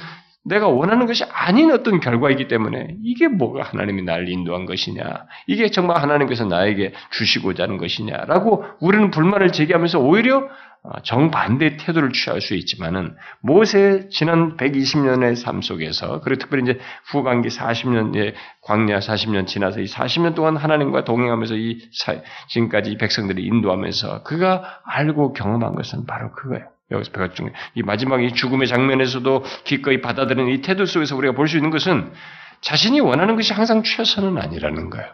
내가 0.46 0.68
원하는 0.68 1.06
것이 1.06 1.24
아닌 1.24 1.70
어떤 1.72 2.00
결과이기 2.00 2.48
때문에 2.48 2.96
이게 3.02 3.28
뭐가 3.28 3.62
하나님이 3.62 4.02
날 4.02 4.28
인도한 4.28 4.64
것이냐, 4.64 5.02
이게 5.46 5.70
정말 5.70 6.00
하나님께서 6.00 6.44
나에게 6.44 6.92
주시고자 7.10 7.64
하는 7.64 7.78
것이냐라고 7.78 8.64
우리는 8.80 9.10
불만을 9.10 9.52
제기하면서 9.52 9.98
오히려 9.98 10.48
어, 10.86 11.00
정반대 11.02 11.78
태도를 11.78 12.12
취할 12.12 12.40
수 12.40 12.54
있지만은 12.54 13.16
모세 13.40 14.08
지난 14.08 14.56
120년의 14.56 15.34
삶 15.34 15.60
속에서 15.60 16.20
그리고 16.20 16.38
특별히 16.38 16.62
이제 16.62 16.78
후반기 17.06 17.48
40년의 17.48 18.34
광야 18.62 19.00
40년 19.00 19.48
지나서 19.48 19.80
이 19.80 19.86
40년 19.86 20.36
동안 20.36 20.56
하나님과 20.56 21.02
동행하면서 21.02 21.56
이 21.56 21.80
사, 21.92 22.14
지금까지 22.48 22.92
이 22.92 22.98
백성들이 22.98 23.42
인도하면서 23.44 24.22
그가 24.22 24.80
알고 24.84 25.32
경험한 25.32 25.74
것은 25.74 26.06
바로 26.06 26.30
그거예요. 26.30 26.75
여기서 26.90 27.10
배가 27.12 27.32
중에 27.32 27.52
이 27.74 27.82
마지막 27.82 28.22
이 28.22 28.32
죽음의 28.32 28.68
장면에서도 28.68 29.44
기꺼이 29.64 30.00
받아들이는 30.00 30.52
이 30.52 30.60
태도 30.60 30.86
속에서 30.86 31.16
우리가 31.16 31.34
볼 31.34 31.48
수 31.48 31.56
있는 31.56 31.70
것은 31.70 32.12
자신이 32.60 33.00
원하는 33.00 33.36
것이 33.36 33.52
항상 33.52 33.82
최선은 33.82 34.38
아니라는 34.38 34.90
거예요. 34.90 35.12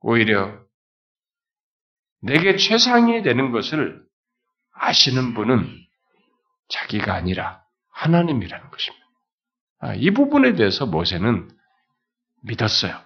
오히려 0.00 0.58
내게 2.22 2.56
최상이 2.56 3.22
되는 3.22 3.52
것을 3.52 4.02
아시는 4.72 5.34
분은 5.34 5.68
자기가 6.68 7.14
아니라 7.14 7.62
하나님이라는 7.92 8.70
것입니다. 8.70 9.04
아, 9.80 9.94
이 9.94 10.10
부분에 10.10 10.54
대해서 10.54 10.86
모세는 10.86 11.48
믿었어요. 12.42 13.00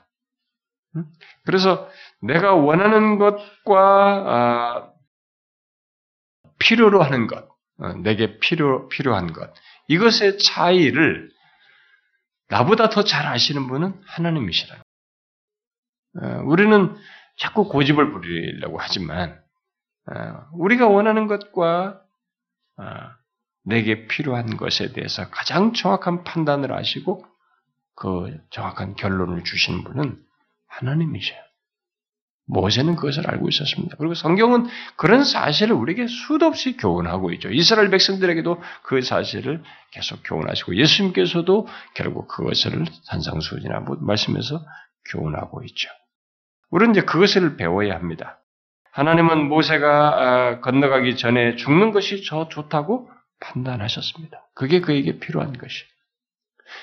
그래서 1.44 1.88
내가 2.20 2.54
원하는 2.54 3.18
것과 3.18 3.74
아, 4.26 4.91
필요로 6.62 7.02
하는 7.02 7.26
것, 7.26 7.48
어, 7.78 7.92
내게 7.94 8.38
필요, 8.38 8.88
필요한 8.88 9.32
것, 9.32 9.52
이것의 9.88 10.38
차이를 10.38 11.30
나보다 12.48 12.88
더 12.88 13.02
잘 13.02 13.26
아시는 13.26 13.66
분은 13.66 14.00
하나님이시라. 14.06 14.76
어, 16.20 16.26
우리는 16.44 16.94
자꾸 17.36 17.68
고집을 17.68 18.12
부리려고 18.12 18.78
하지만 18.78 19.42
어, 20.06 20.14
우리가 20.52 20.86
원하는 20.86 21.26
것과 21.26 22.00
어, 22.76 22.84
내게 23.64 24.06
필요한 24.06 24.56
것에 24.56 24.92
대해서 24.92 25.28
가장 25.30 25.72
정확한 25.72 26.24
판단을 26.24 26.72
하시고 26.72 27.24
그 27.94 28.38
정확한 28.50 28.94
결론을 28.94 29.44
주시는 29.44 29.84
분은 29.84 30.22
하나님이셔요. 30.68 31.40
모세는 32.46 32.96
그것을 32.96 33.28
알고 33.30 33.48
있었습니다. 33.48 33.96
그리고 33.98 34.14
성경은 34.14 34.66
그런 34.96 35.24
사실을 35.24 35.74
우리에게 35.74 36.06
수도 36.06 36.46
없이 36.46 36.76
교훈하고 36.76 37.32
있죠. 37.32 37.50
이스라엘 37.50 37.90
백성들에게도 37.90 38.60
그 38.82 39.00
사실을 39.00 39.62
계속 39.92 40.20
교훈하시고 40.24 40.76
예수님께서도 40.76 41.68
결국 41.94 42.28
그것을 42.28 42.84
산상수훈이나 43.04 43.84
말씀에서 44.00 44.64
교훈하고 45.10 45.62
있죠. 45.64 45.88
우리는 46.70 46.94
이제 46.94 47.02
그것을 47.02 47.56
배워야 47.56 47.94
합니다. 47.94 48.38
하나님은 48.92 49.48
모세가 49.48 49.88
아, 49.88 50.60
건너가기 50.60 51.16
전에 51.16 51.56
죽는 51.56 51.92
것이 51.92 52.24
저 52.24 52.48
좋다고 52.48 53.10
판단하셨습니다. 53.40 54.48
그게 54.54 54.80
그에게 54.80 55.18
필요한 55.18 55.52
것이. 55.56 55.84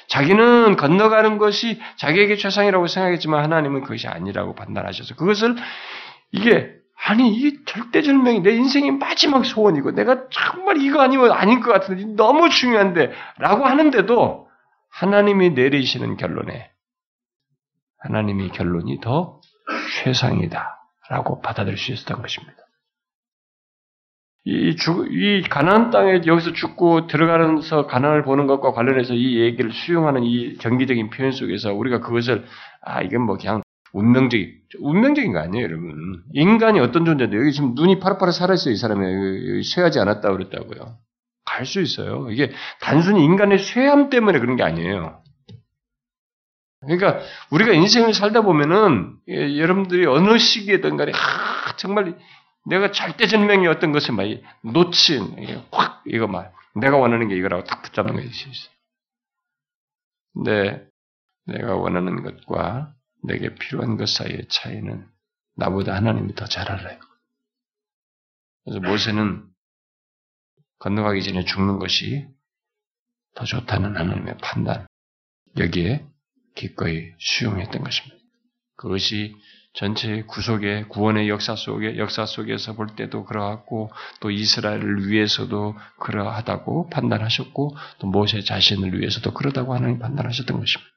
자기는 0.08 0.76
건너가는 0.76 1.38
것이 1.38 1.80
자기에게 1.98 2.36
최상이라고 2.36 2.88
생각했지만 2.88 3.44
하나님은 3.44 3.82
그것이 3.84 4.08
아니라고 4.08 4.56
판단하셔서 4.56 5.16
그것을 5.16 5.56
이게 6.32 6.80
아니 7.06 7.34
이게 7.34 7.58
절대절명이 7.66 8.42
내 8.42 8.52
인생의 8.52 8.92
마지막 8.92 9.46
소원이고 9.46 9.92
내가 9.92 10.28
정말 10.32 10.82
이거 10.82 11.02
아니면 11.02 11.32
아닌 11.32 11.62
것 11.62 11.72
같은데 11.72 12.06
너무 12.16 12.50
중요한데 12.50 13.14
라고 13.38 13.66
하는데도 13.66 14.50
하나님이 14.90 15.52
내리시는 15.52 16.18
결론에 16.18 16.72
하나님의 18.00 18.50
결론이 18.50 19.00
더 19.02 19.40
최상이다 20.04 20.78
라고 21.10 21.42
받아들일 21.42 21.78
수 21.78 21.92
있었던 21.92 22.22
것입니다. 22.22 22.58
이, 24.46 24.76
죽, 24.78 25.08
이 25.12 25.44
가나안 25.44 25.92
땅에 25.92 26.22
여기서 26.26 26.54
죽고 26.54 27.08
들어가면서 27.08 27.88
가난을 27.88 28.24
보는 28.24 28.48
것과 28.48 28.72
관련해서 28.72 29.14
이 29.14 29.40
얘기를 29.40 29.72
수용하는 29.72 30.24
이 30.24 30.58
정기적인 30.58 31.10
표현 31.12 31.32
속에서 31.32 31.74
우리가 31.74 32.00
그것을 32.00 32.46
아 32.82 33.02
이건 33.02 33.24
뭐 33.24 33.38
그냥 33.38 33.62
운명적인 33.94 34.60
운명적인 34.80 35.34
거 35.34 35.40
아니에요, 35.40 35.66
여러분. 35.66 36.24
인간이 36.34 36.80
어떤 36.80 37.06
존재인데 37.06 37.38
여기 37.38 37.52
지금 37.52 37.74
눈이 37.76 38.00
파릇파릇 38.00 38.34
살아 38.34 38.54
있어요, 38.54 38.74
이 38.74 38.78
사람이 38.78 39.64
쇠하지 39.64 40.00
않았다 40.00 40.32
그랬다고요. 40.32 40.98
갈 41.46 41.66
수 41.66 41.82
있어요. 41.82 42.30
이게 42.32 42.52
단순히 42.80 43.24
인간의 43.26 43.60
쇠함 43.60 44.10
때문에 44.10 44.40
그런 44.40 44.56
게 44.56 44.64
아니에요. 44.64 45.22
그러니까 46.82 47.20
우리가 47.52 47.74
인생을 47.74 48.14
살다 48.14 48.42
보면은 48.42 49.16
예, 49.28 49.58
여러분들이 49.60 50.06
어느 50.06 50.38
시기에든 50.38 50.96
간에 50.96 51.12
아, 51.14 51.76
정말 51.78 52.16
내가 52.70 52.92
절대전명이 52.92 53.68
어떤 53.68 53.92
것을 53.92 54.14
막 54.14 54.26
놓친 54.64 55.66
확 55.72 56.04
이거 56.06 56.28
막 56.28 56.54
내가 56.76 56.98
원하는 56.98 57.28
게 57.28 57.36
이거라고 57.36 57.64
딱 57.64 57.82
붙잡는 57.82 58.14
것이 58.14 58.28
있어요. 58.28 58.74
근데 60.34 60.88
내가 61.46 61.76
원하는 61.76 62.24
것과 62.24 62.94
내게 63.24 63.54
필요한 63.56 63.98
것 63.98 64.08
사이의 64.08 64.48
차이는 64.48 65.08
나보다 65.56 65.96
하나님이 65.96 66.36
더 66.36 66.46
잘 66.46 66.72
알아요. 66.72 67.00
그래서 68.64 68.80
모세는 68.80 69.46
건너가기 70.78 71.24
전에 71.24 71.44
죽는 71.44 71.80
것이 71.80 72.28
더 73.36 73.46
좋다는 73.46 73.98
하나님의 73.98 74.38
판단 74.42 74.88
여기에 75.58 76.06
기꺼이 76.56 77.12
수용했던 77.18 77.84
것입니다. 77.84 78.16
그것이 78.76 79.36
전체 79.74 80.24
구속의 80.24 80.90
구원의 80.90 81.30
역사 81.30 81.56
속에 81.56 81.98
역사 81.98 82.26
속에서 82.26 82.74
볼 82.74 82.88
때도 82.96 83.26
그러하고 83.26 83.92
또 84.20 84.32
이스라엘을 84.32 85.08
위해서도 85.10 85.76
그러하다고 86.00 86.90
판단하셨고 86.90 87.76
또 88.00 88.08
모세 88.08 88.42
자신을 88.42 89.00
위해서도 89.00 89.34
그러다고 89.34 89.76
하나님 89.76 90.00
판단하셨던 90.00 90.60
것입니다. 90.60 90.90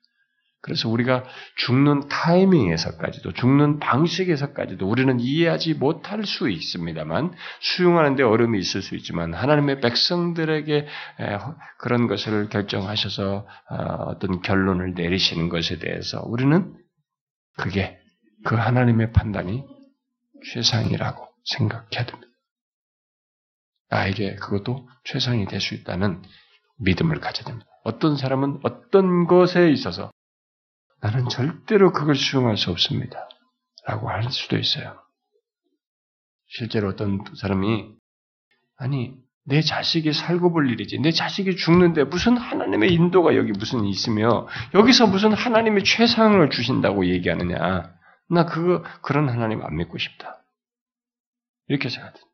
그래서 0.62 0.88
우리가 0.88 1.24
죽는 1.56 2.08
타이밍에서까지도 2.08 3.32
죽는 3.32 3.80
방식에서까지도 3.80 4.88
우리는 4.88 5.18
이해하지 5.18 5.74
못할 5.74 6.24
수 6.24 6.48
있습니다만 6.48 7.32
수용하는데 7.60 8.22
어려움이 8.22 8.60
있을 8.60 8.80
수 8.80 8.94
있지만 8.94 9.34
하나님의 9.34 9.80
백성들에게 9.80 10.86
그런 11.78 12.06
것을 12.06 12.48
결정하셔서 12.48 13.44
어, 13.70 13.76
어떤 14.06 14.40
결론을 14.40 14.94
내리시는 14.94 15.48
것에 15.48 15.80
대해서 15.80 16.22
우리는 16.26 16.72
그게 17.56 17.98
그 18.44 18.54
하나님의 18.54 19.12
판단이 19.12 19.64
최상이라고 20.52 21.28
생각해야 21.44 22.06
됩니다. 22.06 22.28
나에게 23.88 24.36
그것도 24.36 24.88
최상이 25.04 25.46
될 25.46 25.60
수 25.60 25.74
있다는 25.74 26.22
믿음을 26.78 27.20
가져야 27.20 27.44
됩니다. 27.44 27.66
어떤 27.84 28.16
사람은 28.16 28.60
어떤 28.62 29.26
것에 29.26 29.70
있어서 29.70 30.10
나는 31.00 31.28
절대로 31.28 31.92
그걸 31.92 32.14
수용할 32.14 32.56
수 32.56 32.70
없습니다. 32.70 33.28
라고 33.86 34.08
할 34.08 34.30
수도 34.30 34.56
있어요. 34.56 35.00
실제로 36.46 36.88
어떤 36.88 37.24
사람이, 37.34 37.88
아니, 38.76 39.14
내 39.44 39.60
자식이 39.60 40.12
살고 40.12 40.52
볼 40.52 40.70
일이지. 40.70 40.98
내 41.00 41.10
자식이 41.10 41.56
죽는데 41.56 42.04
무슨 42.04 42.36
하나님의 42.36 42.92
인도가 42.92 43.34
여기 43.34 43.50
무슨 43.50 43.84
있으며, 43.84 44.46
여기서 44.74 45.08
무슨 45.08 45.32
하나님의 45.32 45.82
최상을 45.82 46.48
주신다고 46.50 47.06
얘기하느냐. 47.06 47.92
나 48.28 48.46
그거, 48.46 48.82
그런 49.02 49.28
하나님 49.28 49.62
안 49.62 49.76
믿고 49.76 49.98
싶다. 49.98 50.42
이렇게 51.68 51.88
생각합니다. 51.88 52.26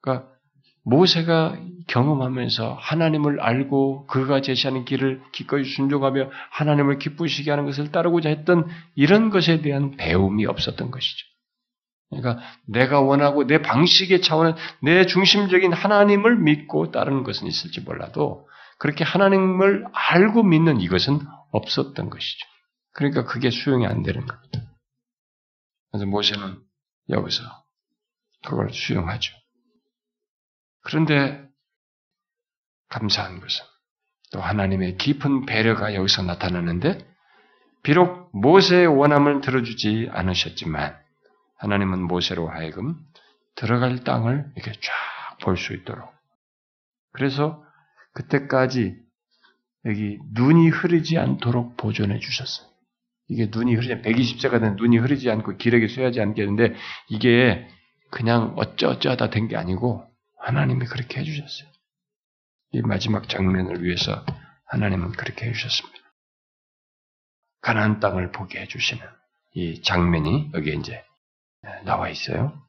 그러니까, 0.00 0.36
모세가 0.84 1.58
경험하면서 1.88 2.74
하나님을 2.74 3.40
알고 3.40 4.06
그가 4.06 4.40
제시하는 4.40 4.84
길을 4.84 5.20
기꺼이 5.32 5.64
순종하며 5.64 6.30
하나님을 6.50 6.98
기쁘시게 6.98 7.50
하는 7.50 7.64
것을 7.64 7.90
따르고자 7.90 8.28
했던 8.28 8.68
이런 8.94 9.30
것에 9.30 9.62
대한 9.62 9.96
배움이 9.96 10.46
없었던 10.46 10.90
것이죠. 10.92 11.26
그러니까 12.10 12.38
내가 12.66 13.00
원하고 13.00 13.46
내 13.46 13.62
방식의 13.62 14.22
차원에 14.22 14.54
내 14.80 15.06
중심적인 15.06 15.72
하나님을 15.72 16.36
믿고 16.36 16.92
따르는 16.92 17.24
것은 17.24 17.48
있을지 17.48 17.80
몰라도 17.80 18.48
그렇게 18.78 19.02
하나님을 19.02 19.86
알고 19.92 20.44
믿는 20.44 20.80
이것은 20.80 21.18
없었던 21.50 22.10
것이죠. 22.10 22.46
그러니까 22.92 23.24
그게 23.24 23.50
수용이 23.50 23.86
안 23.86 24.04
되는 24.04 24.24
겁니다. 24.24 24.60
그래서 25.96 26.06
모세는 26.06 26.60
여기서 27.08 27.42
그걸 28.44 28.70
수용하죠. 28.72 29.34
그런데 30.82 31.48
감사한 32.88 33.40
것은 33.40 33.64
또 34.32 34.40
하나님의 34.40 34.98
깊은 34.98 35.46
배려가 35.46 35.94
여기서 35.94 36.22
나타나는데 36.22 36.98
비록 37.82 38.28
모세의 38.32 38.86
원함을 38.86 39.40
들어주지 39.40 40.10
않으셨지만 40.12 40.98
하나님은 41.58 42.02
모세로 42.02 42.48
하여금 42.48 42.98
들어갈 43.54 44.04
땅을 44.04 44.52
이렇게 44.54 44.72
쫙 44.72 45.38
볼 45.42 45.56
수 45.56 45.74
있도록 45.74 46.10
그래서 47.12 47.62
그때까지 48.14 48.96
여기 49.84 50.18
눈이 50.32 50.70
흐르지 50.70 51.18
않도록 51.18 51.76
보존해 51.76 52.18
주셨어요. 52.18 52.68
이게 53.28 53.48
눈이 53.50 53.74
흐르지 53.74 54.02
120세가 54.02 54.60
된 54.60 54.76
눈이 54.76 54.98
흐르지 54.98 55.30
않고 55.30 55.56
기력이 55.56 55.88
쇠하지 55.88 56.20
않겠는데 56.20 56.74
이게 57.08 57.68
그냥 58.10 58.54
어쩌어쩌하다 58.56 59.30
된 59.30 59.48
게 59.48 59.56
아니고 59.56 60.06
하나님이 60.38 60.86
그렇게 60.86 61.20
해주셨어요. 61.20 61.68
이 62.72 62.80
마지막 62.82 63.28
장면을 63.28 63.82
위해서 63.82 64.24
하나님은 64.66 65.12
그렇게 65.12 65.46
해주셨습니다. 65.46 65.98
가나안 67.62 67.98
땅을 68.00 68.30
보게 68.32 68.60
해주시는 68.60 69.04
이 69.54 69.82
장면이 69.82 70.50
여기에 70.54 70.74
이제 70.74 71.04
나와 71.84 72.08
있어요. 72.08 72.62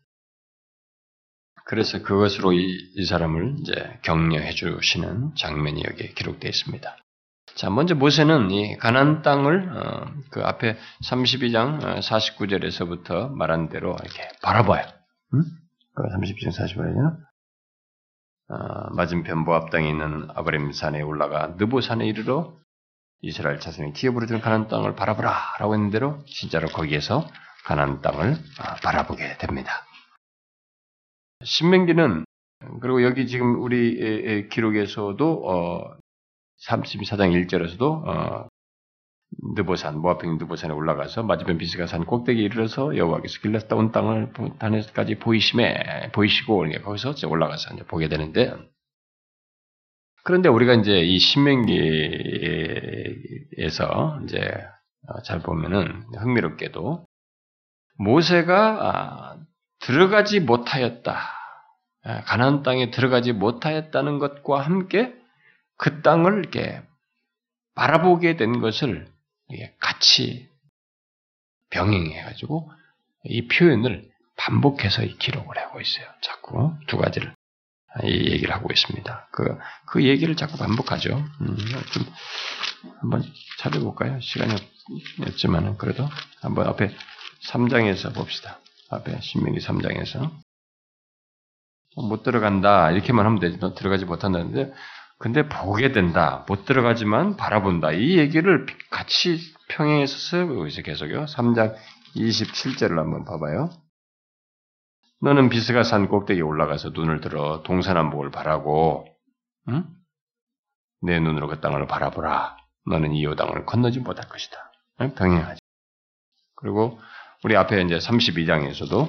그래서 1.65 2.02
그것으로 2.02 2.54
이, 2.54 2.91
이 2.96 3.06
사람을 3.06 3.58
이제 3.60 4.00
격려해 4.04 4.52
주시는 4.52 5.36
장면이 5.36 5.84
여기에 5.86 6.13
기록되어 6.13 6.50
있습니다. 6.50 6.98
자, 7.58 7.72
먼저 7.72 7.96
모세는 7.96 8.52
이 8.52 8.78
가나안 8.78 9.24
땅을 9.24 9.76
어, 9.76 10.13
그 10.30 10.43
앞에 10.43 10.78
32장 11.04 12.00
49절에서부터 12.02 13.32
말한 13.32 13.70
대로 13.70 13.96
이렇게 14.04 14.30
바라봐요. 14.43 14.86
응? 15.34 15.41
32장 15.96 16.50
48절. 16.50 17.17
어, 18.50 18.93
맞은편 18.93 19.39
모압 19.39 19.72
땅에 19.72 19.89
있는 19.89 20.28
아브라임 20.36 20.72
산에 20.72 21.02
올라가 21.02 21.56
느보 21.58 21.82
산에 21.82 22.06
이르러 22.06 22.56
이스라엘 23.22 23.60
자손이 23.60 23.93
기업으로 23.93 24.28
든 24.28 24.39
가나안 24.39 24.67
땅을 24.67 24.96
바라보라라고 24.96 25.74
했는 25.74 25.89
대로 25.89 26.24
진짜로 26.28 26.67
거기에서 26.67 27.28
가나안 27.65 28.02
땅을 28.04 28.36
아, 28.60 28.76
바라보게 28.84 29.39
됩니다. 29.39 29.84
신명기는 31.43 32.24
그리고 32.82 33.04
여기 33.04 33.26
지금 33.26 33.63
우리 33.63 34.48
기록에서도 34.50 35.50
어 35.50 35.97
34장 36.65 37.48
1절에서도 37.48 37.82
어 37.82 38.48
느보산 39.56 40.00
모압평 40.00 40.38
느보산에 40.38 40.74
올라가서 40.74 41.24
맞은편 41.24 41.58
비스가 41.58 41.86
산 41.86 42.06
꼭대기에 42.06 42.43
이르러서 42.46 42.96
여호와께서 42.96 43.41
길렀다 43.41 43.76
온 43.76 43.91
땅을 43.91 44.32
단에까지 44.58 45.15
보이심에 45.20 46.12
보이시고 46.13 46.65
거기서 46.84 47.13
올라가서 47.28 47.74
이제 47.76 47.84
보게 47.84 48.08
되는데 48.08 48.54
그런데 50.24 50.50
우리가 50.50 50.74
이제 50.74 51.00
이 51.00 51.20
신명기에서 51.20 51.70
이제 54.24 54.67
잘 55.24 55.39
보면은 55.39 56.04
흥미롭게도 56.17 57.06
모세가 57.98 59.38
들어가지 59.80 60.39
못하였다. 60.39 61.17
가나안 62.26 62.63
땅에 62.63 62.91
들어가지 62.91 63.34
못하였다는 63.34 64.20
것과 64.20 64.62
함께 64.62 65.13
그 65.78 66.02
땅을 66.02 66.40
이렇게 66.40 66.82
바라보게 67.76 68.38
된 68.38 68.60
것을 68.60 69.08
같이 69.80 70.50
병행해가지고 71.70 72.72
이 73.26 73.48
표현을 73.48 74.10
반복해서 74.38 75.04
기록을 75.04 75.58
하고 75.58 75.80
있어요. 75.82 76.06
자꾸 76.22 76.74
두 76.88 76.98
가지를 76.98 77.34
이 78.04 78.32
얘기를 78.32 78.54
하고 78.54 78.70
있습니다. 78.72 79.30
그, 79.32 79.58
그 79.88 80.04
얘기를 80.04 80.36
자꾸 80.36 80.58
반복하죠. 80.58 81.18
음, 81.42 81.58
좀 81.92 82.04
한번 83.00 83.24
찾아볼까요? 83.60 84.20
시간이 84.20 84.54
없지만은 85.22 85.78
그래도 85.78 86.08
한번 86.42 86.68
앞에 86.68 86.96
3장에서 87.48 88.13
봅시다. 88.13 88.60
앞에 88.90 89.20
신명기 89.22 89.60
3장에서 89.60 90.32
못 91.96 92.22
들어간다 92.22 92.92
이렇게만 92.92 93.26
하면 93.26 93.40
되지 93.40 93.58
너 93.60 93.74
들어가지 93.74 94.06
못한다는데 94.06 94.72
근데 95.20 95.48
보게 95.50 95.92
된다 95.92 96.46
못 96.48 96.66
들어가지만 96.66 97.38
바라본다. 97.38 97.92
이 97.94 98.18
얘기를 98.18 98.66
같이 98.92 99.40
평행해서 99.70 100.16
쓰고 100.16 100.68
있어 100.68 100.82
계속요. 100.82 101.26
3장 101.26 101.76
27절을 102.16 102.96
한번 102.96 103.26
봐봐요. 103.26 103.70
너는 105.22 105.50
비스가 105.50 105.84
산 105.84 106.08
꼭대기에 106.08 106.44
올라가서 106.44 106.90
눈을 106.92 107.22
들어 107.22 107.64
동서남북을 107.64 108.30
바라고 108.30 109.08
응? 109.70 109.86
내 111.02 111.20
눈으로 111.20 111.48
그 111.48 111.60
땅을 111.60 111.88
바라보라. 111.88 112.56
너는 112.90 113.14
이 113.14 113.24
요당을 113.24 113.66
건너지 113.66 114.00
못할 114.00 114.30
것이다. 114.30 114.72
병행하지. 115.16 115.60
그리고 116.56 117.00
우리 117.44 117.56
앞에 117.56 117.82
이제 117.82 117.98
32장에서도 117.98 119.08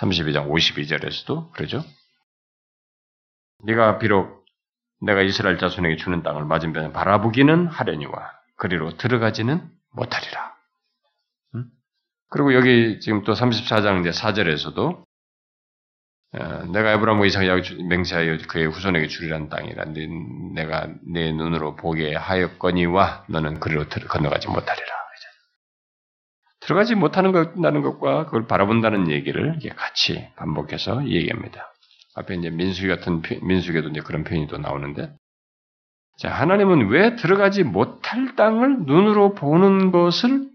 32장 0.00 0.48
52절에서도 0.48 1.52
그러죠. 1.52 1.82
네가 3.64 3.98
비록 3.98 4.43
내가 5.00 5.22
이스라엘 5.22 5.58
자손에게 5.58 5.96
주는 5.96 6.22
땅을 6.22 6.44
맞은편에 6.44 6.92
바라보기는 6.92 7.66
하려니와 7.66 8.32
그리로 8.56 8.96
들어가지는 8.96 9.68
못하리라. 9.92 10.54
응? 11.56 11.64
그리고 12.30 12.54
여기 12.54 13.00
지금 13.00 13.24
또 13.24 13.32
34장 13.32 14.00
이제 14.00 14.10
4절에서도 14.10 15.04
내가 16.72 16.92
에브라임과 16.92 17.26
이삭 17.26 17.46
야곱 17.46 17.86
맹세하여 17.86 18.38
그의 18.48 18.66
후손에게 18.66 19.06
주리란 19.06 19.48
땅이라 19.48 19.84
내가 20.54 20.88
내 21.06 21.30
눈으로 21.32 21.76
보게 21.76 22.14
하였거니와 22.14 23.26
너는 23.28 23.60
그리로 23.60 23.84
건너가지 24.08 24.48
못하리라. 24.48 25.04
들어가지 26.64 26.94
못하는 26.94 27.32
것다는 27.32 27.82
것과 27.82 28.24
그걸 28.24 28.46
바라본다는 28.46 29.10
얘기를 29.10 29.58
같이 29.76 30.28
반복해서 30.36 31.06
얘기합니다. 31.06 31.73
앞에 32.14 32.34
이제 32.36 32.50
민수기 32.50 32.88
같은 32.88 33.22
민수기에도 33.42 33.88
이제 33.88 34.00
그런 34.00 34.24
표현이 34.24 34.46
또 34.46 34.58
나오는데, 34.58 35.14
자 36.18 36.30
하나님은 36.30 36.88
왜 36.90 37.16
들어가지 37.16 37.64
못할 37.64 38.36
땅을 38.36 38.84
눈으로 38.84 39.34
보는 39.34 39.90
것을 39.90 40.48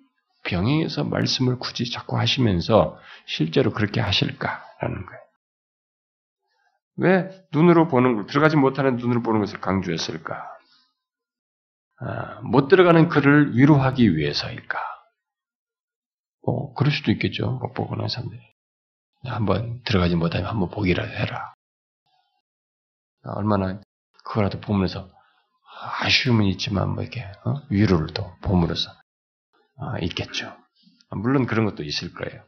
병행해서 0.46 1.04
말씀을 1.04 1.60
굳이 1.60 1.92
자꾸 1.92 2.18
하시면서 2.18 2.98
실제로 3.26 3.72
그렇게 3.72 4.00
하실까라는 4.00 5.06
거예요. 5.06 5.22
왜 6.96 7.30
눈으로 7.54 7.88
보는 7.88 8.16
걸 8.16 8.26
들어가지 8.28 8.58
못하는 8.58 8.98
눈으로 8.98 9.22
보는 9.22 9.42
것을 9.42 9.60
강조했을까? 9.60 10.46
아, 12.02 12.40
못 12.42 12.68
들어가는 12.70 13.10
그를 13.10 13.56
위로하기 13.58 14.16
위해서일까? 14.16 14.80
뭐 16.46 16.74
그럴 16.74 16.92
수도 16.92 17.12
있겠죠. 17.12 17.52
못 17.52 17.74
보거나 17.74 18.08
사람들이. 18.08 18.42
한번 19.26 19.82
들어가지 19.84 20.16
못하면 20.16 20.48
한번 20.48 20.70
보기라도 20.70 21.12
해라. 21.12 21.54
얼마나 23.24 23.82
그거라도 24.24 24.60
보면서 24.60 25.10
아쉬움은 26.02 26.46
있지만 26.46 26.90
뭐 26.90 27.04
이렇게 27.04 27.24
어? 27.46 27.62
위로를 27.70 28.08
또 28.08 28.32
봄으로써 28.42 28.92
어, 29.78 29.98
있겠죠. 30.02 30.56
물론 31.12 31.46
그런 31.46 31.66
것도 31.66 31.84
있을 31.84 32.14
거예요. 32.14 32.44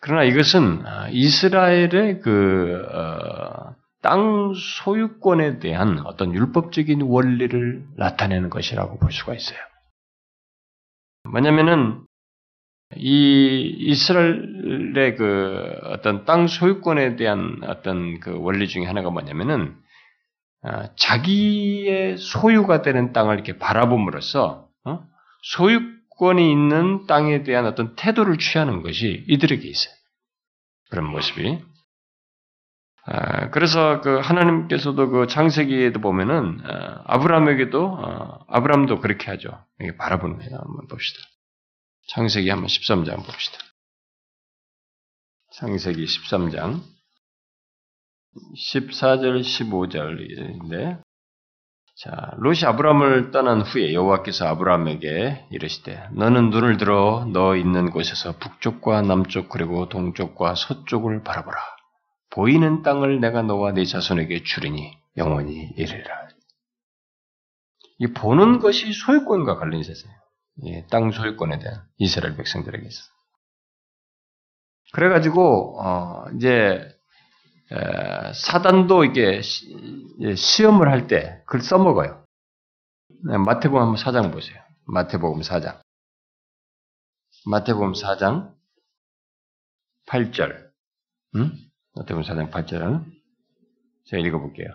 그러나 0.00 0.24
이것은 0.24 0.84
아, 0.84 1.08
이스라엘의 1.10 2.20
그땅 2.20 3.70
어, 4.02 4.52
소유권에 4.54 5.60
대한 5.60 6.00
어떤 6.04 6.34
율법적인 6.34 7.02
원리를 7.02 7.86
나타내는 7.96 8.50
것이라고 8.50 8.98
볼 8.98 9.12
수가 9.12 9.34
있어요. 9.34 9.58
뭐냐면은 11.30 12.04
이 12.96 13.76
이스라엘의 13.78 15.16
그 15.16 15.78
어떤 15.84 16.24
땅 16.24 16.46
소유권에 16.46 17.16
대한 17.16 17.58
어떤 17.64 18.20
그 18.20 18.38
원리 18.38 18.68
중에 18.68 18.84
하나가 18.84 19.10
뭐냐면은 19.10 19.76
어, 20.64 20.94
자기의 20.96 22.18
소유가 22.18 22.82
되는 22.82 23.12
땅을 23.12 23.34
이렇게 23.34 23.58
바라봄으로써 23.58 24.68
어? 24.84 25.04
소유권이 25.42 26.50
있는 26.50 27.06
땅에 27.06 27.42
대한 27.42 27.66
어떤 27.66 27.96
태도를 27.96 28.38
취하는 28.38 28.82
것이 28.82 29.24
이들에게 29.28 29.66
있어요. 29.66 29.94
그런 30.90 31.06
모습이. 31.06 31.58
아, 33.04 33.50
그래서 33.50 34.00
그 34.00 34.18
하나님께서도 34.18 35.08
그 35.08 35.26
창세기에도 35.26 36.00
보면은 36.00 36.60
어, 36.64 37.02
아브라함에게도 37.06 38.44
아브라함도 38.48 39.00
그렇게 39.00 39.30
하죠. 39.32 39.50
이게 39.80 39.96
바라보는 39.96 40.38
거예요. 40.38 40.50
한번 40.54 40.86
봅시다. 40.88 41.31
창세기 42.14 42.50
한번 42.50 42.66
13장 42.66 43.24
봅시다. 43.24 43.58
창세기 45.52 46.04
13장 46.04 46.82
14절 48.54 49.40
15절인데 49.40 51.02
자, 51.96 52.34
롯이 52.36 52.64
아브람을 52.66 53.30
떠난 53.30 53.62
후에 53.62 53.94
여호와께서 53.94 54.46
아브람에게 54.46 55.46
이르시되 55.50 56.08
너는 56.12 56.50
눈을 56.50 56.76
들어 56.76 57.26
너 57.32 57.56
있는 57.56 57.90
곳에서 57.90 58.36
북쪽과 58.36 59.00
남쪽 59.02 59.48
그리고 59.48 59.88
동쪽과 59.88 60.54
서쪽을 60.54 61.22
바라보라. 61.22 61.56
보이는 62.28 62.82
땅을 62.82 63.20
내가 63.20 63.40
너와 63.40 63.72
네 63.72 63.86
자손에게 63.86 64.42
주리니 64.42 64.98
영원히 65.16 65.70
이르리라. 65.76 66.28
이 68.00 68.06
보는 68.08 68.58
것이 68.58 68.92
소유권과 68.92 69.56
관련이 69.56 69.80
있어요. 69.80 70.21
땅 70.90 71.10
소유권에 71.10 71.58
대한 71.58 71.82
이스라엘 71.98 72.36
백성들에게 72.36 72.86
있어. 72.86 73.02
그래가지고 74.92 75.80
어, 75.82 76.24
이제 76.36 76.86
사단도 78.34 79.04
이게 79.04 79.40
시험을 79.42 80.90
할 80.90 81.06
때 81.08 81.42
글 81.46 81.60
써먹어요. 81.62 82.24
네, 83.24 83.38
마태복음 83.38 83.80
한번 83.80 83.96
4장 83.96 84.32
보세요. 84.32 84.60
마태복음 84.86 85.40
4장. 85.42 85.80
마태복음 87.46 87.92
4장 87.92 88.52
8절. 90.06 90.70
응? 91.36 91.52
마태복음 91.94 92.22
4장 92.28 92.50
8절은 92.50 93.04
제가 94.06 94.26
읽어볼게요. 94.26 94.68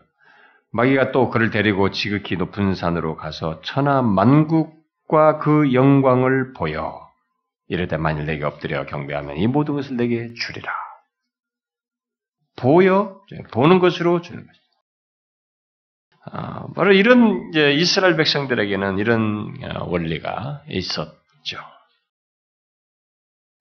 마귀가 0.71 1.11
또 1.11 1.29
그를 1.29 1.49
데리고 1.51 1.91
지극히 1.91 2.35
높은 2.37 2.73
산으로 2.75 3.15
가서 3.15 3.61
천하 3.61 4.01
만국과 4.01 4.75
그 5.07 5.73
영광을 5.73 6.53
보여 6.53 7.07
이르되 7.67 7.97
만일 7.97 8.25
내게 8.25 8.43
엎드려 8.43 8.85
경배하면 8.85 9.37
이 9.37 9.47
모든 9.47 9.75
것을 9.75 9.97
내게 9.97 10.33
주리라. 10.33 10.71
보여 12.55 13.21
보는 13.51 13.79
것으로 13.79 14.21
주는 14.21 14.45
것입니다. 14.45 14.67
아, 16.29 16.67
바로 16.75 16.91
이런 16.91 17.51
이스라엘 17.53 18.17
백성들에게는 18.17 18.97
이런 18.97 19.57
어, 19.63 19.85
원리가 19.85 20.63
있었죠. 20.67 21.57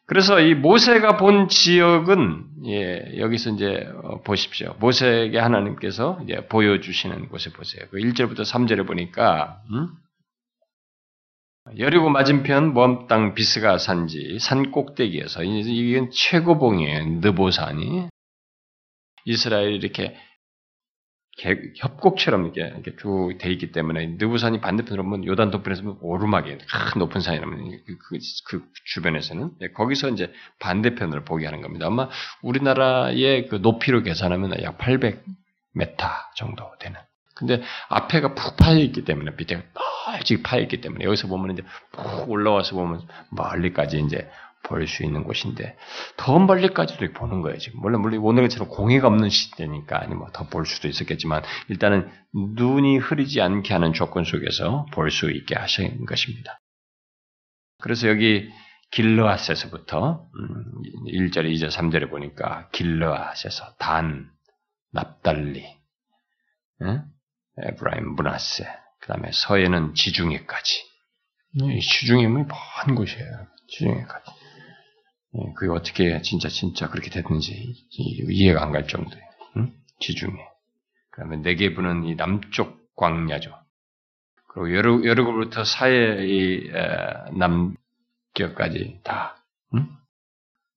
그래서 0.07 0.41
이 0.41 0.55
모세가 0.55 1.17
본 1.17 1.49
지역은 1.49 2.47
예, 2.67 3.19
여기서 3.19 3.51
이제 3.51 3.89
어, 4.03 4.23
보십시오. 4.23 4.75
모세에게 4.79 5.39
하나님께서 5.39 6.21
이제 6.25 6.47
보여주시는 6.49 7.29
곳에 7.29 7.53
보세요. 7.53 7.85
그 7.91 7.99
1절부터 7.99 8.41
3절에 8.41 8.87
보니까 8.87 9.61
음? 9.73 9.89
여리고 11.79 12.11
맞은편 12.11 12.73
모함 12.75 13.07
땅 13.09 13.35
비스가 13.35 13.79
산지 13.79 14.39
산 14.41 14.71
꼭대기에서 14.71 15.43
이건 15.43 16.11
최고봉이에요. 16.11 17.21
느보산이 17.21 18.09
이스라엘이 19.25 19.77
이렇게 19.77 20.17
협곡처럼 21.77 22.45
이렇게, 22.45 22.63
이렇게 22.63 22.97
쭉 22.97 23.37
돼 23.39 23.51
있기 23.53 23.73
때문에 23.73 24.07
느부산이 24.19 24.61
반대편으로 24.61 25.03
보면 25.03 25.27
요단 25.27 25.51
동편에서 25.51 25.99
오르막이 26.01 26.57
큰 26.57 26.99
높은 26.99 27.21
산이라면 27.21 27.83
그, 27.87 27.99
그, 27.99 28.19
그, 28.49 28.65
주변에서는 28.87 29.51
예, 29.61 29.69
거기서 29.69 30.11
이제 30.11 30.33
반대편을 30.61 31.25
보게 31.25 31.45
하는 31.45 31.61
겁니다. 31.61 31.87
아마 31.87 32.09
우리나라의 32.43 33.49
그 33.49 33.57
높이로 33.57 34.03
계산하면 34.03 34.63
약 34.63 34.79
800m 34.79 35.21
정도 36.37 36.65
되는. 36.79 36.99
근데 37.37 37.63
앞에가 37.89 38.35
푹 38.35 38.57
파여 38.57 38.79
있기 38.79 39.05
때문에 39.05 39.33
밑에가 39.37 39.63
널찍 40.09 40.43
파여 40.43 40.63
있기 40.63 40.81
때문에 40.81 41.05
여기서 41.05 41.29
보면 41.29 41.53
이제 41.53 41.63
푹 41.93 42.31
올라와서 42.31 42.75
보면 42.77 43.07
멀리까지 43.31 44.01
이제 44.01 44.29
볼 44.63 44.87
수 44.89 45.05
있는 45.05 45.23
곳인데 45.23 45.77
더 46.17 46.39
멀리까지도 46.41 47.13
보는 47.13 47.41
거예요. 47.43 47.57
지금 47.59 47.81
물론 47.81 48.01
물론 48.03 48.19
오늘처럼 48.21 48.69
공해가 48.69 49.07
없는 49.07 49.29
시대니까 49.29 50.01
아니 50.03 50.15
뭐 50.15 50.29
더 50.33 50.49
볼 50.49 50.67
수도 50.67 50.89
있었겠지만 50.89 51.43
일단은 51.69 52.11
눈이 52.35 52.99
흐리지 52.99 53.41
않게 53.41 53.73
하는 53.73 53.93
조건 53.93 54.25
속에서 54.25 54.87
볼 54.93 55.11
수 55.13 55.31
있게 55.31 55.55
하신 55.55 56.05
것입니다. 56.07 56.59
그래서 57.81 58.09
여기 58.09 58.51
길르앗에서부터 58.91 60.27
1절에 61.13 61.53
2절 61.55 61.71
3절에 61.71 62.11
보니까 62.11 62.69
길르앗에서 62.71 63.75
단, 63.79 64.31
납달리, 64.91 65.65
에브라임, 67.63 68.15
문하세, 68.15 68.65
그 69.01 69.09
다음에 69.09 69.31
서해는 69.33 69.95
지중해까지. 69.95 70.85
지중해 71.81 72.29
뭐먼 72.29 72.95
곳이에요. 72.97 73.47
지중해까지. 73.69 74.31
예, 75.39 75.53
그게 75.57 75.71
어떻게 75.73 76.21
진짜 76.23 76.49
진짜 76.49 76.89
그렇게 76.89 77.11
됐는지 77.11 77.75
이해가 77.91 78.63
안 78.63 78.73
갈 78.73 78.87
정도예요. 78.87 79.25
응? 79.59 79.73
지중해. 80.01 80.37
그러면 81.11 81.43
네개부는 81.43 82.05
이 82.05 82.15
남쪽 82.17 82.79
광야죠. 82.97 83.55
그리고 84.49 84.75
여러 84.75 85.05
여러부터 85.05 85.65
사해의 85.65 86.71
남격까지 88.35 89.01
다, 89.05 89.43
응? 89.75 89.89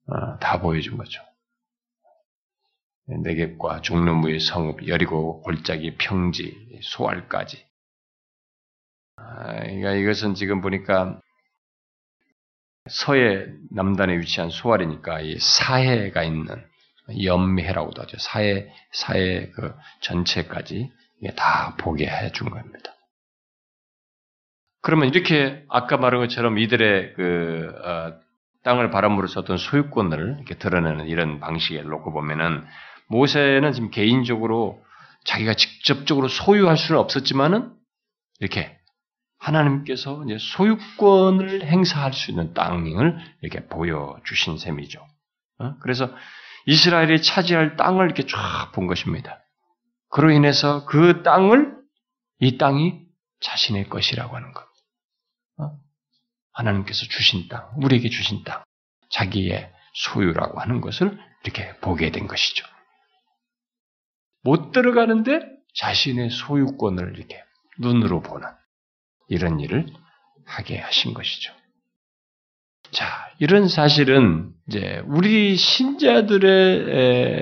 어, 0.08 0.38
다 0.39 0.60
보여준 0.62 0.98
거죠. 0.98 1.22
네겝과 3.10 3.82
종로무의 3.82 4.39
성읍, 4.39 4.88
여리고 4.88 5.41
골짜기, 5.41 5.98
평지, 5.98 6.80
소알까지. 6.82 7.65
아, 9.17 9.60
그러니까 9.60 9.93
이것은 9.93 10.36
지금 10.36 10.62
보니까 10.62 11.19
서해 12.89 13.48
남단에 13.72 14.17
위치한 14.17 14.50
소알이니까 14.50 15.22
이 15.22 15.38
사해가 15.39 16.24
있는 16.24 16.48
염해라고도 17.24 18.04
하죠. 18.04 18.17
사해 18.17 18.72
사해 18.91 19.50
그 19.52 19.76
전체까지 20.02 20.91
다 21.36 21.76
보게 21.78 22.08
해준 22.08 22.50
겁니다. 22.50 22.93
그러면 24.82 25.10
이렇게 25.10 25.65
아까 25.67 25.98
말한 25.98 26.22
것처럼 26.22 26.58
이들의 26.58 27.13
그 27.15 27.74
어, 27.84 28.13
땅을 28.63 28.91
바람으로써 28.91 29.41
어떤 29.41 29.58
소유권을 29.58 30.36
이렇게 30.38 30.56
드러내는 30.56 31.08
이런 31.08 31.39
방식에 31.39 31.82
놓고 31.82 32.12
보면은 32.12 32.65
모세는 33.10 33.74
지금 33.74 33.89
개인적으로 33.91 34.84
자기가 35.26 35.54
직접적으로 35.56 36.28
소유할 36.28 36.78
수는 36.78 37.00
없었지만은 37.02 37.74
이렇게 38.39 38.78
하나님께서 39.39 40.24
이제 40.26 40.38
소유권을 40.39 41.65
행사할 41.65 42.13
수 42.13 42.32
있는 42.32 42.54
땅을 42.54 43.17
이렇게 43.41 43.67
보여주신 43.67 44.58
셈이죠. 44.58 45.06
어? 45.60 45.76
그래서 45.82 46.10
이스라엘이 46.65 47.22
차지할 47.22 47.76
땅을 47.76 48.06
이렇게 48.06 48.26
쫙 48.26 48.72
본 48.74 48.88
것입니다. 48.88 49.39
그로 50.10 50.32
인해서 50.32 50.86
그 50.86 51.24
땅을 51.24 51.78
이 52.39 52.58
땅이 52.58 53.02
자신의 53.41 53.89
것이라고 53.89 54.36
하는 54.36 54.52
것. 54.52 54.65
어? 55.58 55.72
하나님께서 56.54 57.06
주신 57.06 57.48
땅, 57.48 57.69
우리에게 57.78 58.10
주신 58.10 58.43
땅, 58.43 58.63
자기의 59.10 59.72
소유라고 59.93 60.60
하는 60.60 60.82
것을 60.82 61.17
이렇게 61.43 61.76
보게 61.78 62.12
된 62.12 62.28
것이죠. 62.28 62.65
못 64.43 64.71
들어가는데 64.71 65.41
자신의 65.75 66.30
소유권을 66.30 67.17
이렇게 67.17 67.43
눈으로 67.80 68.21
보는 68.21 68.47
이런 69.28 69.60
일을 69.60 69.88
하게 70.45 70.78
하신 70.80 71.13
것이죠. 71.13 71.54
자, 72.91 73.06
이런 73.39 73.67
사실은 73.67 74.52
이제 74.67 75.02
우리 75.06 75.56
신자들의 75.56 77.38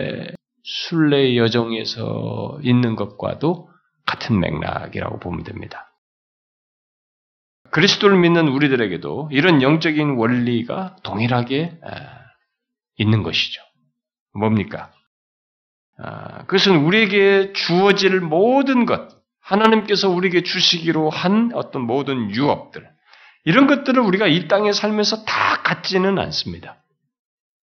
순례 0.64 1.38
여정에서 1.38 2.60
있는 2.62 2.96
것과도 2.98 3.70
같은 4.06 4.40
맥락이라고 4.40 5.20
보면 5.20 5.44
됩니다. 5.44 5.94
그리스도를 7.72 8.18
믿는 8.18 8.48
우리들에게도 8.50 9.30
이런 9.32 9.62
영적인 9.62 10.18
원리가 10.18 10.98
동일하게 11.04 11.80
있는 12.98 13.24
것이죠. 13.24 13.62
뭡니까? 14.34 14.92
아, 16.00 16.46
그것은 16.46 16.78
우리에게 16.78 17.54
주어질 17.54 18.20
모든 18.20 18.86
것, 18.86 19.10
하나님께서 19.42 20.10
우리에게 20.10 20.44
주시기로 20.44 21.10
한 21.10 21.52
어떤 21.54 21.84
모든 21.84 22.32
유업들, 22.32 22.88
이런 23.46 23.66
것들을 23.68 24.02
우리가 24.02 24.28
이 24.28 24.48
땅에 24.48 24.72
살면서 24.74 25.24
다 25.24 25.62
갖지는 25.64 26.20
않습니다. 26.20 26.84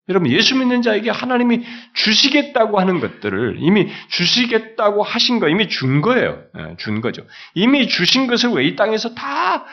여러분, 0.09 0.29
예수 0.31 0.57
믿는 0.57 0.81
자에게 0.81 1.09
하나님이 1.09 1.63
주시겠다고 1.93 2.79
하는 2.79 2.99
것들을 2.99 3.57
이미 3.59 3.89
주시겠다고 4.09 5.03
하신 5.03 5.39
거, 5.39 5.47
이미 5.47 5.69
준 5.69 6.01
거예요. 6.01 6.43
예, 6.57 6.75
준 6.77 7.01
거죠. 7.01 7.25
이미 7.53 7.87
주신 7.87 8.27
것을 8.27 8.51
왜 8.51 8.65
이 8.65 8.75
땅에서 8.75 9.13
다 9.15 9.65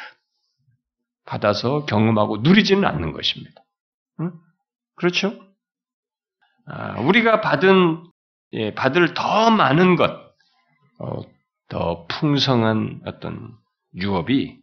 받아서 1.27 1.85
경험하고 1.87 2.39
누리지는 2.39 2.85
않는 2.87 3.13
것입니다. 3.13 3.63
응? 4.21 4.33
그렇죠? 4.97 5.35
아, 6.67 7.01
우리가 7.01 7.41
받은, 7.41 8.05
예, 8.53 8.75
받을 8.75 9.15
더 9.15 9.51
많은 9.51 9.97
것, 9.97 10.11
어, 10.99 11.23
더 11.69 12.07
풍성한 12.07 13.03
어떤 13.05 13.55
유업이 13.95 14.59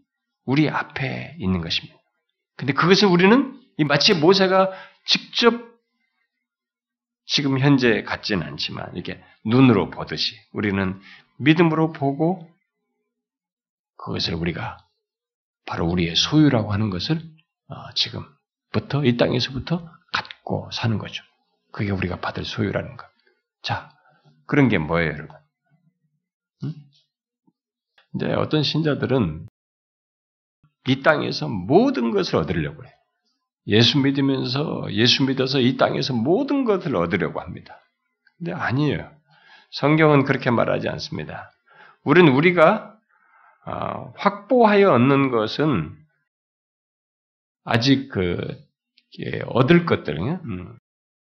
우리 0.46 0.70
앞에 0.70 1.38
있는 1.40 1.62
것입니다. 1.62 1.96
근데 2.58 2.74
그것을 2.74 3.08
우리는 3.08 3.60
마치 3.88 4.14
모세가 4.14 4.72
직접 5.06 5.54
지금 7.26 7.60
현재 7.60 8.04
갖지는 8.04 8.46
않지만 8.46 8.92
이렇게 8.94 9.22
눈으로 9.46 9.90
보듯이 9.90 10.36
우리는 10.54 11.00
믿음으로 11.38 11.92
보고 11.92 12.50
그것을 13.98 14.36
우리가 14.36 14.78
바로 15.66 15.88
우리의 15.88 16.16
소유라고 16.16 16.72
하는 16.72 16.90
것을 16.90 17.22
어, 17.68 17.92
지금부터 17.96 19.04
이 19.04 19.18
땅에서부터 19.18 19.92
갖고 20.14 20.70
사는 20.72 20.98
거죠. 20.98 21.24
그게 21.72 21.92
우리가 21.92 22.22
받을 22.22 22.46
소유라는 22.46 22.96
것. 22.96 23.15
자, 23.66 23.90
그런 24.46 24.70
게 24.70 24.78
뭐예요, 24.78 25.12
여러분? 25.12 25.36
응? 26.64 26.74
이제 28.14 28.32
어떤 28.34 28.62
신자들은 28.62 29.48
이 30.88 31.02
땅에서 31.02 31.48
모든 31.48 32.12
것을 32.12 32.36
얻으려고 32.36 32.86
해요. 32.86 32.94
예수 33.68 34.00
믿으면서, 34.00 34.86
예수 34.92 35.26
믿어서 35.26 35.60
이 35.60 35.78
땅에서 35.78 36.14
모든 36.14 36.64
것을 36.64 36.96
얻으려고 36.96 37.42
합니다. 37.42 37.82
근데 38.38 38.54
아니에요. 38.54 39.12
성경은 39.72 40.26
그렇게 40.26 40.52
말하지 40.52 40.88
않습니다. 40.88 41.52
우리는 42.04 42.32
우리가 42.32 42.96
어, 43.66 44.14
확보하여 44.16 44.94
얻는 44.94 45.32
것은 45.32 45.98
아직 47.64 48.10
그 48.10 48.38
얻을 49.48 49.88
것들, 49.88 50.20
음, 50.20 50.78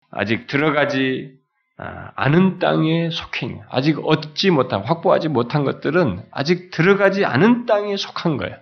아직 0.09 0.47
들어가지 0.47 1.42
아, 1.83 2.13
않은 2.15 2.59
땅에 2.59 3.09
속해 3.09 3.47
있는, 3.47 3.61
아직 3.69 3.99
얻지 3.99 4.51
못한, 4.51 4.83
확보하지 4.83 5.27
못한 5.27 5.65
것들은 5.65 6.25
아직 6.31 6.71
들어가지 6.71 7.25
않은 7.25 7.65
땅에 7.65 7.97
속한 7.97 8.37
거예요. 8.37 8.55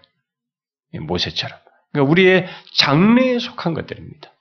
모세처럼. 1.01 1.55
그러니까 1.91 2.11
우리의 2.11 2.47
장래에 2.73 3.37
속한 3.37 3.75
것들입니다. 3.75 4.31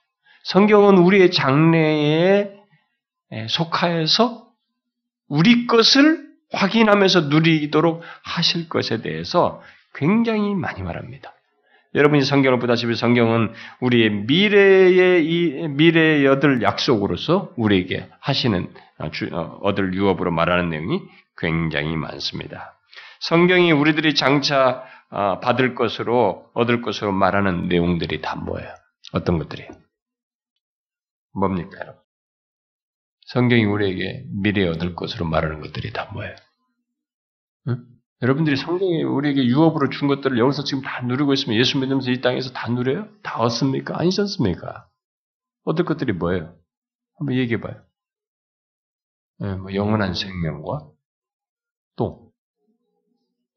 성경은 0.45 0.97
우리의 0.97 1.29
장래에 1.29 2.55
속하여서 3.47 4.47
우리 5.27 5.67
것을 5.67 6.27
확인하면서 6.51 7.21
누리도록 7.21 8.01
하실 8.23 8.67
것에 8.67 9.01
대해서 9.03 9.61
굉장히 9.93 10.55
많이 10.55 10.81
말합니다. 10.81 11.33
여러분이 11.93 12.23
성경을 12.23 12.59
보다시피 12.59 12.95
성경은 12.95 13.53
우리의 13.81 14.09
미래의 14.11 15.25
이 15.25 15.67
미래의 15.67 16.25
얻을 16.27 16.61
약속으로서 16.61 17.53
우리에게 17.57 18.09
하시는 18.21 18.73
어, 18.97 19.09
어, 19.33 19.59
얻을 19.61 19.93
유업으로 19.93 20.31
말하는 20.31 20.69
내용이 20.69 21.01
굉장히 21.37 21.97
많습니다. 21.97 22.77
성경이 23.19 23.73
우리들이 23.73 24.15
장차 24.15 24.85
어, 25.09 25.39
받을 25.41 25.75
것으로 25.75 26.49
얻을 26.53 26.81
것으로 26.81 27.11
말하는 27.11 27.67
내용들이 27.67 28.21
다 28.21 28.35
뭐예요? 28.35 28.73
어떤 29.11 29.37
것들이에요? 29.39 29.69
뭡니까, 31.33 31.77
여러분? 31.81 32.01
성경이 33.25 33.65
우리에게 33.65 34.25
미래에 34.29 34.67
얻을 34.69 34.95
것으로 34.95 35.25
말하는 35.25 35.59
것들이 35.59 35.91
다 35.91 36.09
뭐예요? 36.13 36.35
응? 37.67 37.90
여러분들이 38.21 38.55
성경이 38.55 39.03
우리에게 39.03 39.45
유업으로 39.45 39.89
준 39.89 40.07
것들을 40.07 40.37
여기서 40.37 40.63
지금 40.63 40.83
다 40.83 41.01
누리고 41.01 41.33
있으면 41.33 41.57
예수 41.57 41.79
믿으면서 41.79 42.11
이 42.11 42.21
땅에서 42.21 42.51
다 42.51 42.69
누려요? 42.69 43.07
다 43.23 43.39
얻습니까? 43.39 43.99
아니지 43.99 44.21
않습니까? 44.21 44.87
얻을 45.63 45.85
것들이 45.85 46.13
뭐예요? 46.13 46.55
한번 47.17 47.35
얘기해 47.35 47.59
봐요. 47.59 47.81
예, 49.43 49.55
뭐 49.55 49.73
영원한 49.73 50.13
생명과 50.13 50.87
또, 51.95 52.31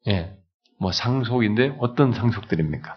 예, 0.07 0.35
뭐 0.79 0.91
상속인데 0.91 1.77
어떤 1.79 2.11
상속들입니까? 2.11 2.95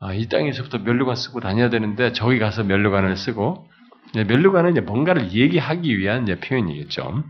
아, 0.00 0.14
이 0.14 0.28
땅에서부터 0.28 0.78
면류관 0.78 1.14
쓰고 1.14 1.40
다녀야 1.40 1.70
되는데 1.70 2.12
저기 2.12 2.38
가서 2.38 2.64
면류관을 2.64 3.16
쓰고 3.16 3.68
면류관은 4.14 4.72
이제 4.72 4.80
뭔가를 4.80 5.32
얘기하기 5.32 5.98
위한 5.98 6.24
이제 6.24 6.40
표현이겠죠. 6.40 7.22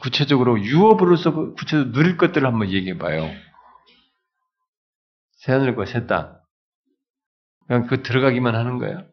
구체적으로 0.00 0.60
유업으로서 0.60 1.32
그 1.32 1.54
구체적으로 1.54 1.92
누릴 1.92 2.16
것들을 2.16 2.46
한번 2.46 2.70
얘기해 2.70 2.98
봐요. 2.98 3.30
새하늘과 5.38 5.86
새 5.86 6.06
땅. 6.06 6.38
그냥 7.66 7.86
그 7.86 8.02
들어가기만 8.02 8.54
하는 8.54 8.78
거예요. 8.78 9.06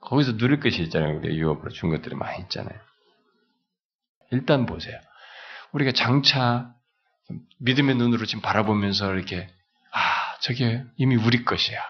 거기서 0.00 0.36
누릴 0.36 0.60
것이 0.60 0.82
있잖아요. 0.82 1.16
우리가 1.18 1.34
유업으로 1.34 1.70
준 1.70 1.90
것들이 1.90 2.14
많이 2.14 2.42
있잖아요. 2.42 2.78
일단 4.30 4.66
보세요. 4.66 4.98
우리가 5.72 5.92
장차 5.92 6.74
믿음의 7.58 7.96
눈으로 7.96 8.26
지금 8.26 8.42
바라보면서 8.42 9.14
이렇게 9.14 9.48
아 9.92 10.38
저게 10.40 10.84
이미 10.96 11.16
우리 11.16 11.44
것이야. 11.44 11.80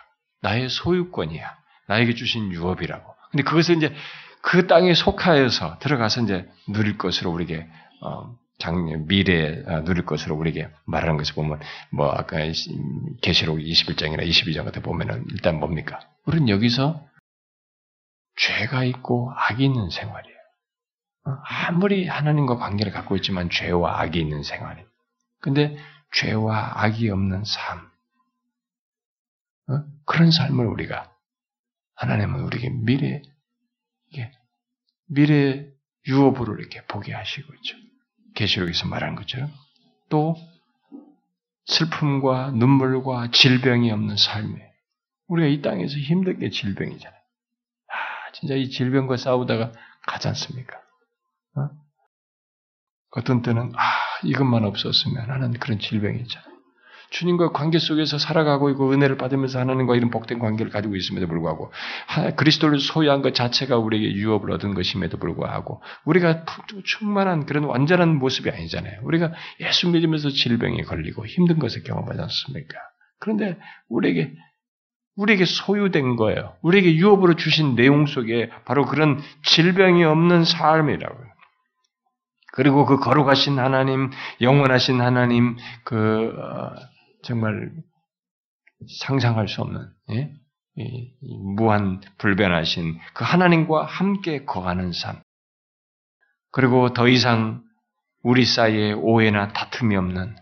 나의 0.41 0.69
소유권이야. 0.69 1.57
나에게 1.89 2.15
주신 2.15 2.53
유업이라고. 2.53 3.15
근데 3.31 3.43
그것을 3.43 3.77
이제 3.77 3.95
그 4.43 4.67
땅에 4.67 4.95
속하여서 4.95 5.79
들어가서 5.79 6.23
이제 6.23 6.49
누릴 6.69 6.99
것으로 6.99 7.31
우리에게 7.31 7.63
어, 7.63 7.69
장, 8.59 9.07
미래에 9.07 9.65
어, 9.67 9.85
누릴 9.85 10.07
것으로 10.07 10.37
우리에게 10.37 10.71
말하는 10.87 11.17
것을 11.17 11.35
보면, 11.35 11.61
뭐, 11.91 12.11
아까 12.11 12.39
계시록 13.21 13.59
21장이나 13.59 14.27
22장 14.27 14.65
같은 14.65 14.83
보면은 14.83 15.25
일단 15.33 15.59
뭡니까? 15.59 16.01
우리는 16.25 16.49
여기서 16.49 17.05
죄가 18.37 18.85
있고 18.85 19.33
악이 19.35 19.65
있는 19.65 19.91
생활이에요. 19.91 20.37
어, 21.27 21.31
아무리 21.67 22.07
하나님과 22.07 22.57
관계를 22.57 22.93
갖고 22.93 23.17
있지만 23.17 23.51
죄와 23.51 24.01
악이 24.01 24.21
있는 24.21 24.43
생활이에요. 24.43 24.87
근데 25.41 25.77
죄와 26.13 26.85
악이 26.85 27.11
없는 27.11 27.45
삶. 27.45 27.91
어? 29.69 29.85
그런 30.07 30.31
삶을 30.31 30.67
우리가, 30.67 31.13
하나님은 31.97 32.41
우리에게 32.41 32.71
미래, 32.71 33.23
미래 35.07 35.67
유업으로 36.07 36.57
이렇게 36.57 36.85
보게 36.87 37.13
하시고 37.13 37.53
있죠. 37.55 37.84
계시록에서 38.35 38.89
말하는 38.89 39.17
것처럼 39.17 39.51
또 40.09 40.37
슬픔과 41.67 42.51
눈물과 42.53 43.31
질병이 43.31 43.91
없는 43.91 44.17
삶에 44.17 44.73
우리가 45.29 45.49
이 45.49 45.63
땅에서 45.63 45.97
힘든 45.97 46.39
게 46.39 46.51
질병이잖아요. 46.51 47.21
아, 47.89 48.33
진짜 48.33 48.55
이 48.55 48.69
질병과 48.69 49.17
싸우다가 49.17 49.73
가지 50.07 50.29
않습니까? 50.29 50.77
어? 51.57 51.71
어떤 53.11 53.43
때는 53.43 53.73
아 53.77 53.83
이것만 54.25 54.65
없었으면 54.65 55.31
하는 55.31 55.53
그런 55.55 55.79
질병이 55.79 56.21
있잖아요. 56.23 56.54
주님과 57.15 57.53
관계 57.53 57.79
속에서 57.79 58.19
살아가고 58.19 58.71
있고 58.71 58.91
은혜를 58.91 59.17
받으면서 59.17 59.61
하나님과 59.61 59.95
이런 59.95 60.11
복된 60.11 60.41
관계를 60.41 60.73
가지고 60.73 60.97
있음에도 60.97 61.29
불구하고 61.29 61.73
그리스도를 62.37 62.81
소유한 62.81 63.23
것 63.23 63.35
자체가 63.35 63.79
우리에게 63.79 64.17
유업을 64.17 64.51
얻은 64.51 64.75
것임에도 64.75 65.19
불구하고 65.19 65.81
우리가 66.05 66.45
충만한 66.85 67.47
그런 67.47 67.65
완전한 67.65 68.17
모습이 68.17 68.51
아니잖아요. 68.51 69.01
우리가 69.05 69.33
예수 69.61 69.89
믿으면서 69.91 70.31
질병에 70.31 70.83
걸리고 70.83 71.25
힘든 71.25 71.61
것을 71.61 71.85
경험하지 71.85 72.21
않습니까? 72.21 72.79
그런데 73.21 73.59
우리에게 73.89 74.33
우리에게 75.15 75.45
소유된 75.45 76.17
거예요. 76.17 76.57
우리에게 76.63 76.97
유업으로 76.97 77.37
주신 77.37 77.77
내용 77.77 78.07
속에 78.07 78.51
바로 78.65 78.85
그런 78.87 79.21
질병이 79.45 80.03
없는 80.03 80.45
삶이라고요. 80.45 81.29
그리고 82.55 82.87
그 82.87 82.99
거룩하신 82.99 83.61
하나님, 83.61 84.11
영원하신 84.41 85.01
하나님, 85.01 85.57
그 85.85 86.33
어, 86.37 86.94
정말 87.25 87.73
상상할 89.01 89.49
수 89.49 89.63
없는 89.63 89.91
예? 90.11 90.33
이, 90.77 91.13
이 91.21 91.39
무한 91.39 92.01
불변하신 92.19 92.99
그 93.15 93.25
하나님과 93.25 93.85
함께 93.85 94.45
거하는 94.45 94.93
삶. 94.93 95.21
그리고 96.51 96.93
더 96.93 97.09
이상 97.09 97.63
우리 98.23 98.45
사이에 98.45 98.93
오해나 98.93 99.53
다툼이 99.53 99.97
없는 99.97 100.37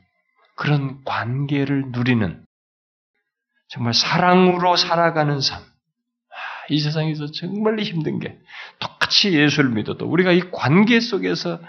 그런 0.57 1.03
관계를 1.05 1.91
누리는 1.91 2.45
정말 3.69 3.95
사랑으로 3.95 4.77
살아가는 4.77 5.41
삶. 5.41 5.61
아, 5.61 6.67
이 6.69 6.79
세상에서 6.81 7.31
정말 7.33 7.79
힘든 7.81 8.19
게 8.19 8.39
똑같이 8.79 9.33
예수를 9.33 9.71
믿어도 9.71 10.07
우리가 10.07 10.33
이 10.33 10.51
관계 10.51 11.01
속에서 11.01 11.61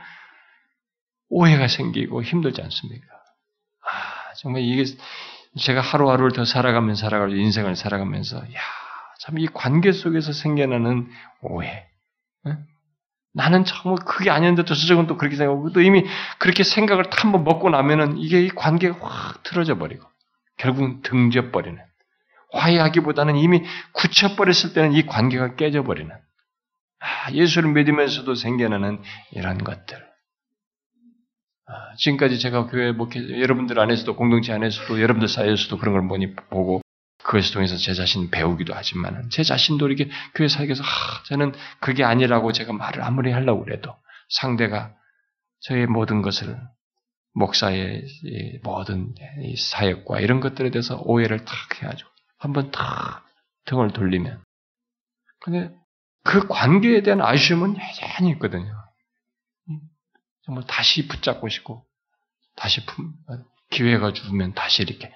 오해가 1.30 1.67
생기고 1.67 2.23
힘들지 2.23 2.62
않습니까? 2.62 3.22
정말 4.38 4.62
이게 4.63 4.84
제가 5.58 5.82
하루하루를 5.82 6.32
더 6.32 6.46
살아가면서 6.46 7.02
살아가면서 7.02 7.38
인생을 7.41 7.76
살아가면서 7.76 8.38
야, 8.38 8.60
참 9.19 9.38
이 9.38 9.48
관계 9.48 9.91
속에서 9.91 10.34
생겨나는 10.34 11.10
오해. 11.41 11.86
네? 12.46 12.58
나는 13.34 13.65
정말 13.65 14.04
그게 14.06 14.29
아니었는데 14.29 14.65
저쪽은 14.65 15.08
또 15.08 15.17
그렇게 15.17 15.36
생각하고 15.36 15.71
또 15.71 15.81
이미 15.81 16.06
그렇게 16.40 16.63
생각을 16.63 17.06
한번 17.12 17.44
먹고 17.44 17.69
나면은 17.69 18.17
이게 18.17 18.42
이 18.42 18.50
관계가 18.50 18.98
확 19.02 19.44
틀어져 19.44 19.77
버리고 19.77 20.06
결국은 20.58 21.02
등져 21.02 21.50
버리는 21.52 21.81
화해하기보다는 22.52 23.36
이미 23.38 23.63
굳혀 23.94 24.36
버렸을 24.36 24.73
때는 24.73 24.94
이 24.94 25.06
관계가 25.08 25.56
깨져 25.56 25.84
버리는 25.84 26.15
아, 27.00 27.31
예수를 27.31 27.71
믿으면서도 27.71 28.36
생겨나는 28.36 29.02
이런 29.31 29.58
것들. 29.58 30.12
아, 31.65 31.95
지금까지 31.97 32.39
제가 32.39 32.67
교회 32.67 32.91
목회, 32.91 33.19
여러분들 33.41 33.79
안에서도 33.79 34.15
공동체 34.15 34.51
안에서도 34.51 35.01
여러분들 35.01 35.27
사이에서도 35.27 35.77
그런 35.77 35.93
걸 35.93 36.01
많이 36.01 36.35
보고 36.35 36.81
그것을 37.23 37.53
통해서 37.53 37.77
제 37.77 37.93
자신 37.93 38.29
배우기도 38.29 38.73
하지만 38.73 39.29
제 39.29 39.43
자신도 39.43 39.87
이렇게 39.87 40.09
교회 40.35 40.49
사역에서 40.49 40.83
하, 40.83 41.23
저는 41.23 41.53
그게 41.79 42.03
아니라고 42.03 42.51
제가 42.51 42.73
말을 42.73 43.01
아무리 43.01 43.31
하려고 43.31 43.63
그래도 43.63 43.95
상대가 44.29 44.93
저의 45.61 45.87
모든 45.87 46.21
것을 46.21 46.59
목사의 47.33 48.03
모든 48.63 49.15
사역과 49.57 50.19
이런 50.19 50.41
것들에 50.41 50.69
대해서 50.69 51.01
오해를 51.05 51.45
탁 51.45 51.55
해가지고 51.81 52.09
한번 52.37 52.71
탁 52.71 53.25
등을 53.65 53.91
돌리면 53.91 54.43
근데 55.39 55.71
그 56.25 56.47
관계에 56.47 57.01
대한 57.03 57.21
아쉬움은 57.21 57.75
여전히 57.77 58.31
있거든요. 58.33 58.83
정말 60.46 60.65
다시 60.67 61.08
붙잡고 61.08 61.50
싶고 61.50 61.85
다시 62.56 62.85
품, 62.85 63.13
기회가 63.69 64.13
주면 64.13 64.54
다시 64.54 64.83
이렇게 64.83 65.13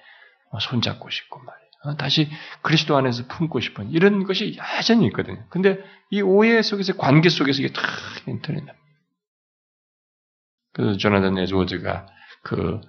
손잡고 0.60 1.10
싶고 1.10 1.38
말이에요. 1.38 1.68
어, 1.84 1.96
다시 1.96 2.28
그리스도 2.62 2.96
안에서 2.96 3.26
품고 3.28 3.60
싶은 3.60 3.90
이런 3.90 4.24
것이 4.24 4.56
여전히 4.56 5.06
있거든요. 5.06 5.44
근데 5.48 5.78
이 6.10 6.22
오해 6.22 6.60
속에서 6.62 6.96
관계 6.96 7.28
속에서 7.28 7.62
이게 7.62 7.72
탁 7.72 7.84
인터넷 8.26 8.64
그래서 10.72 10.96
조나단 10.96 11.38
에즈워즈가 11.38 12.06
그 12.42 12.80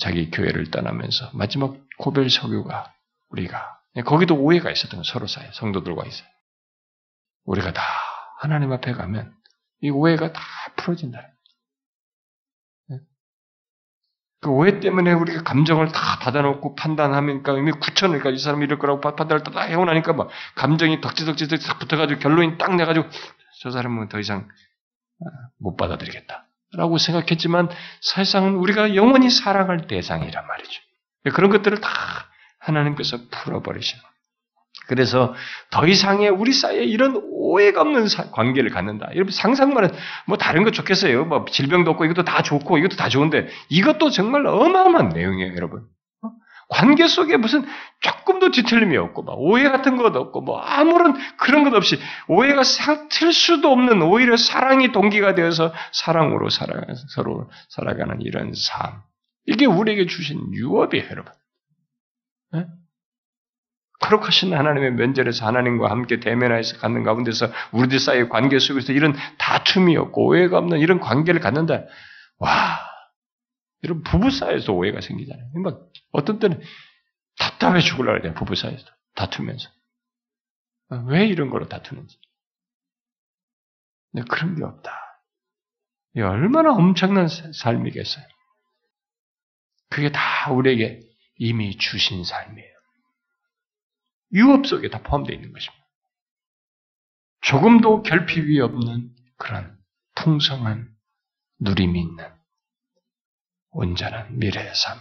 자기 0.00 0.30
교회를 0.30 0.70
떠나면서 0.70 1.30
마지막 1.32 1.76
고별 1.98 2.28
서교가 2.28 2.92
우리가 3.30 3.80
거기도 4.04 4.36
오해가 4.36 4.70
있었던 4.70 5.00
거 5.00 5.04
서로 5.04 5.26
사이 5.26 5.48
성도들과 5.52 6.04
있어요. 6.06 6.28
우리가 7.44 7.72
다 7.72 7.82
하나님 8.40 8.72
앞에 8.72 8.92
가면 8.92 9.34
이 9.80 9.90
오해가 9.90 10.32
다 10.32 10.40
풀어진다. 10.76 11.20
그 14.40 14.50
오해 14.50 14.78
때문에 14.78 15.12
우리가 15.12 15.42
감정을 15.42 15.88
다 15.88 16.18
닫아놓고 16.20 16.76
판단하니까 16.76 17.58
이미 17.58 17.72
구천을까지 17.72 18.36
이 18.36 18.38
사람이 18.38 18.64
이럴 18.64 18.78
거라고 18.78 19.00
판단을 19.00 19.42
다 19.42 19.60
해고 19.62 19.84
나니까 19.84 20.12
막 20.12 20.28
감정이 20.54 21.00
덕지덕지 21.00 21.48
딱 21.48 21.78
붙어가지고 21.78 22.20
결론이 22.20 22.58
딱 22.58 22.76
내가지고 22.76 23.08
저 23.60 23.70
사람은 23.70 24.08
더 24.08 24.20
이상 24.20 24.48
못 25.58 25.76
받아들이겠다. 25.76 26.46
라고 26.74 26.98
생각했지만 26.98 27.68
사실상은 28.00 28.54
우리가 28.56 28.94
영원히 28.94 29.30
사랑할 29.30 29.86
대상이란 29.86 30.46
말이죠. 30.46 30.82
그런 31.34 31.50
것들을 31.50 31.80
다 31.80 31.88
하나님께서 32.60 33.18
풀어버리시는. 33.30 34.02
그래서 34.86 35.34
더 35.70 35.86
이상의 35.86 36.30
우리 36.30 36.52
사이에 36.52 36.84
이런 36.84 37.20
오해가 37.30 37.82
없는 37.82 38.06
관계를 38.32 38.70
갖는다. 38.70 39.08
여러분 39.14 39.32
상상만은 39.32 39.90
뭐 40.26 40.38
다른 40.38 40.64
거 40.64 40.70
좋겠어요. 40.70 41.24
뭐 41.26 41.44
질병도 41.50 41.90
없고 41.90 42.04
이것도 42.04 42.24
다 42.24 42.42
좋고 42.42 42.78
이것도 42.78 42.96
다 42.96 43.08
좋은데 43.08 43.48
이것도 43.68 44.10
정말 44.10 44.46
어마어마한 44.46 45.10
내용이에요, 45.10 45.54
여러분. 45.56 45.86
관계 46.68 47.08
속에 47.08 47.38
무슨 47.38 47.64
조금도 48.00 48.50
뒤틀림이 48.50 48.96
없고, 48.98 49.22
막 49.22 49.36
오해 49.38 49.70
같은 49.70 49.96
것도 49.96 50.20
없고, 50.20 50.42
뭐 50.42 50.60
아무런 50.60 51.16
그런 51.38 51.64
것 51.64 51.74
없이 51.74 51.98
오해가 52.28 52.62
틀 53.08 53.32
수도 53.32 53.72
없는 53.72 54.02
오히려 54.02 54.36
사랑이 54.36 54.92
동기가 54.92 55.34
되어서 55.34 55.72
사랑으로 55.92 56.50
살아, 56.50 56.82
서로 57.08 57.50
살아가는 57.70 58.20
이런 58.20 58.52
삶. 58.54 59.00
이게 59.46 59.64
우리에게 59.64 60.06
주신 60.06 60.52
유업이에요, 60.52 61.06
여러분. 61.10 61.32
네? 64.00 64.06
거룩하신 64.06 64.54
하나님의 64.54 64.92
면전에서 64.92 65.46
하나님과 65.46 65.90
함께 65.90 66.20
대면하여서 66.20 66.78
갖는 66.78 67.02
가운데서 67.02 67.50
우리들 67.72 67.98
사이의 67.98 68.28
관계 68.28 68.58
속에서 68.58 68.92
이런 68.92 69.14
다툼이 69.38 69.96
없고 69.96 70.26
오해가 70.26 70.58
없는 70.58 70.78
이런 70.78 71.00
관계를 71.00 71.40
갖는다. 71.40 71.84
와, 72.38 72.78
이런 73.82 74.02
부부 74.02 74.30
사이에서 74.30 74.72
오해가 74.72 75.00
생기잖아요. 75.00 75.50
막 75.62 75.80
어떤 76.12 76.38
때는 76.38 76.60
답답해 77.38 77.80
죽을라 77.80 78.12
그래요. 78.18 78.34
부부 78.34 78.54
사이에서 78.54 78.86
다투면서. 79.14 79.68
왜 81.06 81.26
이런 81.26 81.50
걸로 81.50 81.68
다투는지. 81.68 82.18
근데 84.12 84.26
그런 84.30 84.56
게 84.56 84.64
없다. 84.64 84.90
이 86.16 86.20
얼마나 86.20 86.72
엄청난 86.72 87.28
삶이겠어요. 87.28 88.24
그게 89.90 90.10
다 90.10 90.50
우리에게 90.50 91.00
이미 91.36 91.76
주신 91.76 92.24
삶이에요. 92.24 92.67
유업 94.32 94.66
속에 94.66 94.90
다 94.90 95.02
포함되어 95.02 95.34
있는 95.34 95.52
것입니다. 95.52 95.84
조금도 97.40 98.02
결핍이 98.02 98.60
없는 98.60 99.14
그런 99.36 99.78
풍성한 100.16 100.88
누림이 101.60 102.00
있는 102.00 102.24
온전한 103.70 104.38
미래의 104.38 104.74
삶. 104.74 104.98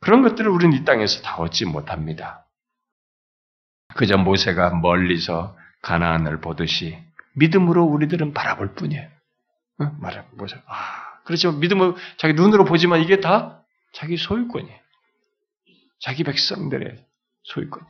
그런 0.00 0.22
것들을 0.22 0.48
우리는 0.48 0.76
이 0.76 0.84
땅에서 0.84 1.22
다 1.22 1.36
얻지 1.36 1.66
못합니다. 1.66 2.46
그저 3.96 4.16
모세가 4.16 4.76
멀리서 4.76 5.56
가나안을 5.82 6.40
보듯이 6.40 6.98
믿음으로 7.34 7.84
우리들은 7.84 8.32
바라볼 8.32 8.74
뿐이에요. 8.74 9.08
응? 9.80 9.96
말해 10.00 10.24
모세. 10.32 10.56
아, 10.66 11.20
그렇지만 11.24 11.60
믿음으로 11.60 11.96
자기 12.16 12.34
눈으로 12.34 12.64
보지만 12.64 13.00
이게 13.00 13.20
다 13.20 13.64
자기 13.92 14.16
소유권이에요. 14.16 14.78
자기 16.00 16.24
백성들의 16.24 17.07
소유권. 17.48 17.82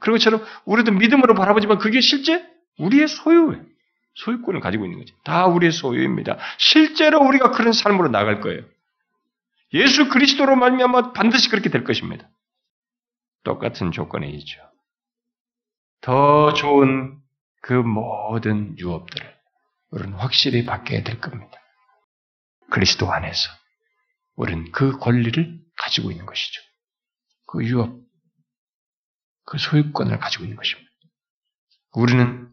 그런 0.00 0.18
것처럼 0.18 0.44
우리도 0.64 0.92
믿음으로 0.92 1.34
바라보지만 1.34 1.78
그게 1.78 2.00
실제 2.00 2.46
우리의 2.78 3.08
소유예요. 3.08 3.64
소유권을 4.14 4.60
가지고 4.60 4.84
있는 4.84 4.98
거지. 4.98 5.14
다 5.24 5.46
우리의 5.46 5.72
소유입니다. 5.72 6.38
실제로 6.58 7.20
우리가 7.20 7.50
그런 7.50 7.72
삶으로 7.72 8.08
나갈 8.08 8.40
거예요. 8.40 8.62
예수 9.74 10.08
그리스도로 10.08 10.56
말미암아 10.56 11.12
반드시 11.12 11.50
그렇게 11.50 11.70
될 11.70 11.84
것입니다. 11.84 12.28
똑같은 13.44 13.92
조건에 13.92 14.28
있죠. 14.30 14.60
더 16.00 16.52
좋은 16.52 17.18
그 17.62 17.72
모든 17.72 18.78
유업들을 18.78 19.34
우리는 19.90 20.12
확실히 20.14 20.64
받게 20.64 21.02
될 21.02 21.20
겁니다. 21.20 21.58
그리스도 22.70 23.12
안에서 23.12 23.50
우리는 24.34 24.70
그 24.72 24.98
권리를 24.98 25.60
가지고 25.76 26.10
있는 26.10 26.26
것이죠. 26.26 26.60
그 27.46 27.64
유업, 27.64 28.05
그 29.46 29.58
소유권을 29.58 30.18
가지고 30.18 30.44
있는 30.44 30.56
것입니다. 30.56 30.90
우리는 31.94 32.50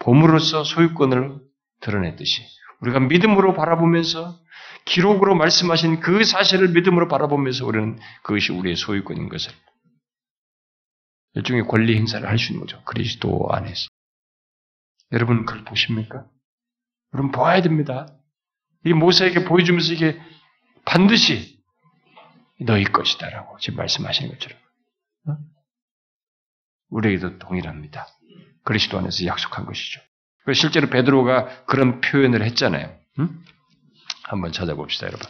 봄으로써 0.00 0.64
소유권을 0.64 1.38
드러냈듯이 1.80 2.42
우리가 2.80 3.00
믿음으로 3.00 3.54
바라보면서 3.54 4.40
기록으로 4.84 5.34
말씀하신 5.36 6.00
그 6.00 6.24
사실을 6.24 6.70
믿음으로 6.70 7.08
바라보면서 7.08 7.64
우리는 7.66 7.98
그것이 8.22 8.52
우리의 8.52 8.76
소유권인 8.76 9.28
것을 9.28 9.52
일종의 11.34 11.66
권리 11.66 11.96
행사를 11.96 12.26
할 12.28 12.38
수 12.38 12.52
있는 12.52 12.66
거죠. 12.66 12.82
그리스도 12.84 13.48
안에서. 13.50 13.88
여러분 15.12 15.44
그걸 15.44 15.64
보십니까? 15.64 16.26
여러분 17.12 17.30
보아야 17.32 17.62
됩니다. 17.62 18.06
이 18.84 18.92
모세에게 18.92 19.44
보여주면서 19.44 19.92
이게 19.92 20.20
반드시 20.84 21.62
너희 22.60 22.84
것이다라고 22.84 23.58
지금 23.58 23.78
말씀하시는 23.78 24.30
것처럼. 24.32 24.58
어? 26.94 26.96
우리에게도 26.96 27.38
동일합니다. 27.38 28.06
그리스도 28.64 28.98
안에서 28.98 29.26
약속한 29.26 29.66
것이죠. 29.66 30.00
실제로 30.54 30.88
베드로가 30.88 31.64
그런 31.64 32.00
표현을 32.00 32.42
했잖아요. 32.44 32.94
응? 33.18 33.44
한번 34.24 34.52
찾아봅시다, 34.52 35.06
여러분. 35.06 35.26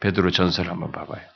베드로 0.00 0.30
전설 0.30 0.68
한번 0.68 0.92
봐봐요. 0.92 1.26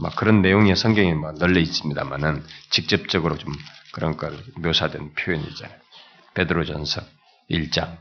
막 0.00 0.16
그런 0.16 0.42
내용이 0.42 0.74
성경에 0.74 1.14
막 1.14 1.34
널려 1.38 1.60
있습니다만은 1.60 2.44
직접적으로 2.70 3.36
좀 3.36 3.52
그런 3.92 4.16
걸 4.16 4.36
묘사된 4.56 5.14
표현이잖아요. 5.14 5.78
베드로 6.34 6.64
전설 6.64 7.04
1장. 7.50 7.98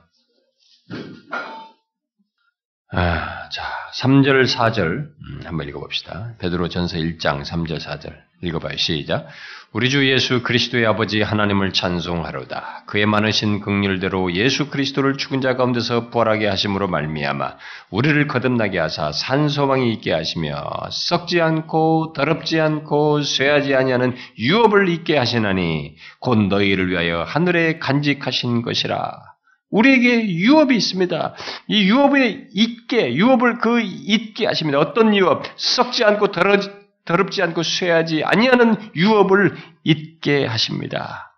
아, 2.94 3.50
자, 3.50 3.81
3절, 3.94 4.46
4절 4.48 4.88
음, 4.88 5.42
한번 5.44 5.68
읽어봅시다. 5.68 6.34
베드로 6.40 6.70
전서 6.70 6.98
1장 6.98 7.44
3절, 7.44 7.80
4절 7.80 8.14
읽어봐요. 8.44 8.78
시작. 8.78 9.28
우리 9.74 9.90
주 9.90 10.10
예수 10.10 10.44
그리스도의 10.44 10.86
아버지 10.86 11.22
하나님을 11.22 11.72
찬송하로다. 11.72 12.84
그의 12.88 13.06
많으신 13.06 13.62
긍휼대로 13.62 14.34
예수 14.34 14.70
그리스도를 14.70 15.16
죽은 15.16 15.40
자 15.40 15.56
가운데서 15.56 16.10
부활하게 16.10 16.48
하심으로 16.48 16.90
말미암아 16.90 17.56
우리를 17.90 18.28
거듭나게 18.28 18.80
하사 18.80 19.14
산 19.14 19.48
소망이 19.48 19.94
있게 19.94 20.12
하시며 20.12 20.62
썩지 20.92 21.40
않고 21.40 22.12
더럽지 22.14 22.60
않고 22.60 23.22
쇠하지 23.22 23.76
아니하는 23.76 24.14
유업을 24.38 24.90
있게 24.90 25.18
하시나니 25.18 25.96
곧 26.20 26.36
너희를 26.48 26.90
위하여 26.90 27.24
하늘에 27.24 27.80
간직하신 27.80 28.64
것이라. 28.64 29.31
우리에게 29.72 30.30
유업이 30.36 30.76
있습니다. 30.76 31.36
이 31.70 31.90
유업에 31.90 32.50
있게, 32.52 33.16
유업을 33.16 33.60
그 33.60 33.82
있게 33.82 34.46
하십니다. 34.46 34.80
어떤 34.80 35.16
유업? 35.16 35.44
썩지 35.56 36.04
않고 36.04 36.32
더러, 36.32 36.60
더럽지 37.06 37.42
않고 37.42 37.64
쇠하지 37.64 38.24
아니하는 38.24 38.76
유업을 38.96 39.58
있게 39.84 40.46
하십니다. 40.46 41.34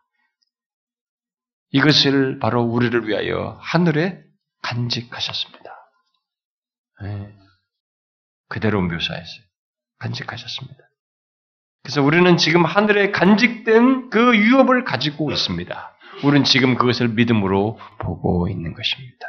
이것을 1.72 2.40
바로 2.40 2.64
우리를 2.64 3.08
위하여 3.08 3.58
하늘에 3.62 4.24
간직하셨습니다. 4.62 5.64
네. 7.02 7.34
그대로 8.50 8.82
묘사했어요. 8.82 9.44
간직하셨습니다. 10.00 10.78
그래서 11.82 12.02
우리는 12.02 12.38
지금 12.38 12.66
하늘에 12.66 13.12
간직된 13.12 14.10
그 14.10 14.38
유업을 14.38 14.86
가지고 14.86 15.32
있습니다. 15.32 15.93
우리는 16.24 16.44
지금 16.44 16.76
그것을 16.76 17.10
믿음으로 17.10 17.78
보고 18.00 18.48
있는 18.48 18.74
것입니다. 18.74 19.28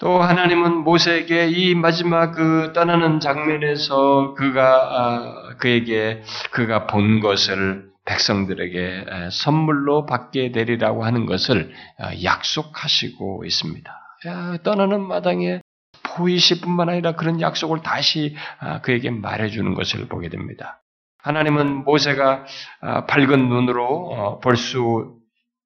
또 0.00 0.22
하나님은 0.22 0.84
모세에게 0.84 1.48
이 1.48 1.74
마지막 1.74 2.30
그 2.32 2.72
떠나는 2.72 3.18
장면에서 3.18 4.34
그가 4.34 4.64
아, 4.92 5.56
그에게 5.58 6.22
그가 6.52 6.86
본 6.86 7.18
것을 7.18 7.88
백성들에게 8.04 9.06
선물로 9.32 10.06
받게 10.06 10.52
되리라고 10.52 11.04
하는 11.04 11.26
것을 11.26 11.72
아, 11.98 12.12
약속하시고 12.22 13.44
있습니다. 13.44 13.92
떠나는 14.62 15.00
마당에 15.00 15.60
보이시뿐만 16.16 16.88
아니라 16.88 17.12
그런 17.12 17.40
약속을 17.40 17.82
다시 17.82 18.36
아, 18.60 18.80
그에게 18.80 19.10
말해주는 19.10 19.74
것을 19.74 20.06
보게 20.06 20.28
됩니다. 20.28 20.80
하나님은 21.18 21.84
모세가 21.84 22.44
밝은 23.06 23.48
눈으로 23.48 24.10
어, 24.12 24.38
볼수 24.40 25.16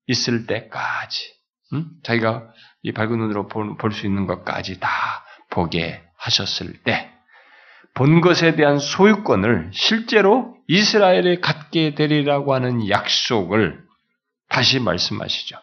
있을 0.07 0.47
때까지 0.47 1.35
음? 1.73 1.87
자기가 2.03 2.49
이 2.83 2.93
밝은 2.93 3.19
눈으로 3.19 3.49
볼 3.49 3.93
수 3.93 4.07
있는 4.07 4.27
것까지 4.27 4.81
다 4.81 4.89
보게 5.51 6.03
하셨을 6.17 6.83
때 6.83 7.13
본 7.95 8.21
것에 8.21 8.57
대한 8.57 8.79
소유권을 8.79 9.71
실제로 9.73 10.57
이스라엘에 10.67 11.41
갖게 11.41 11.95
되리라고 11.95 12.55
하는 12.55 12.89
약속을 12.89 13.83
다시 14.49 14.81
말씀하시죠. 14.81 15.57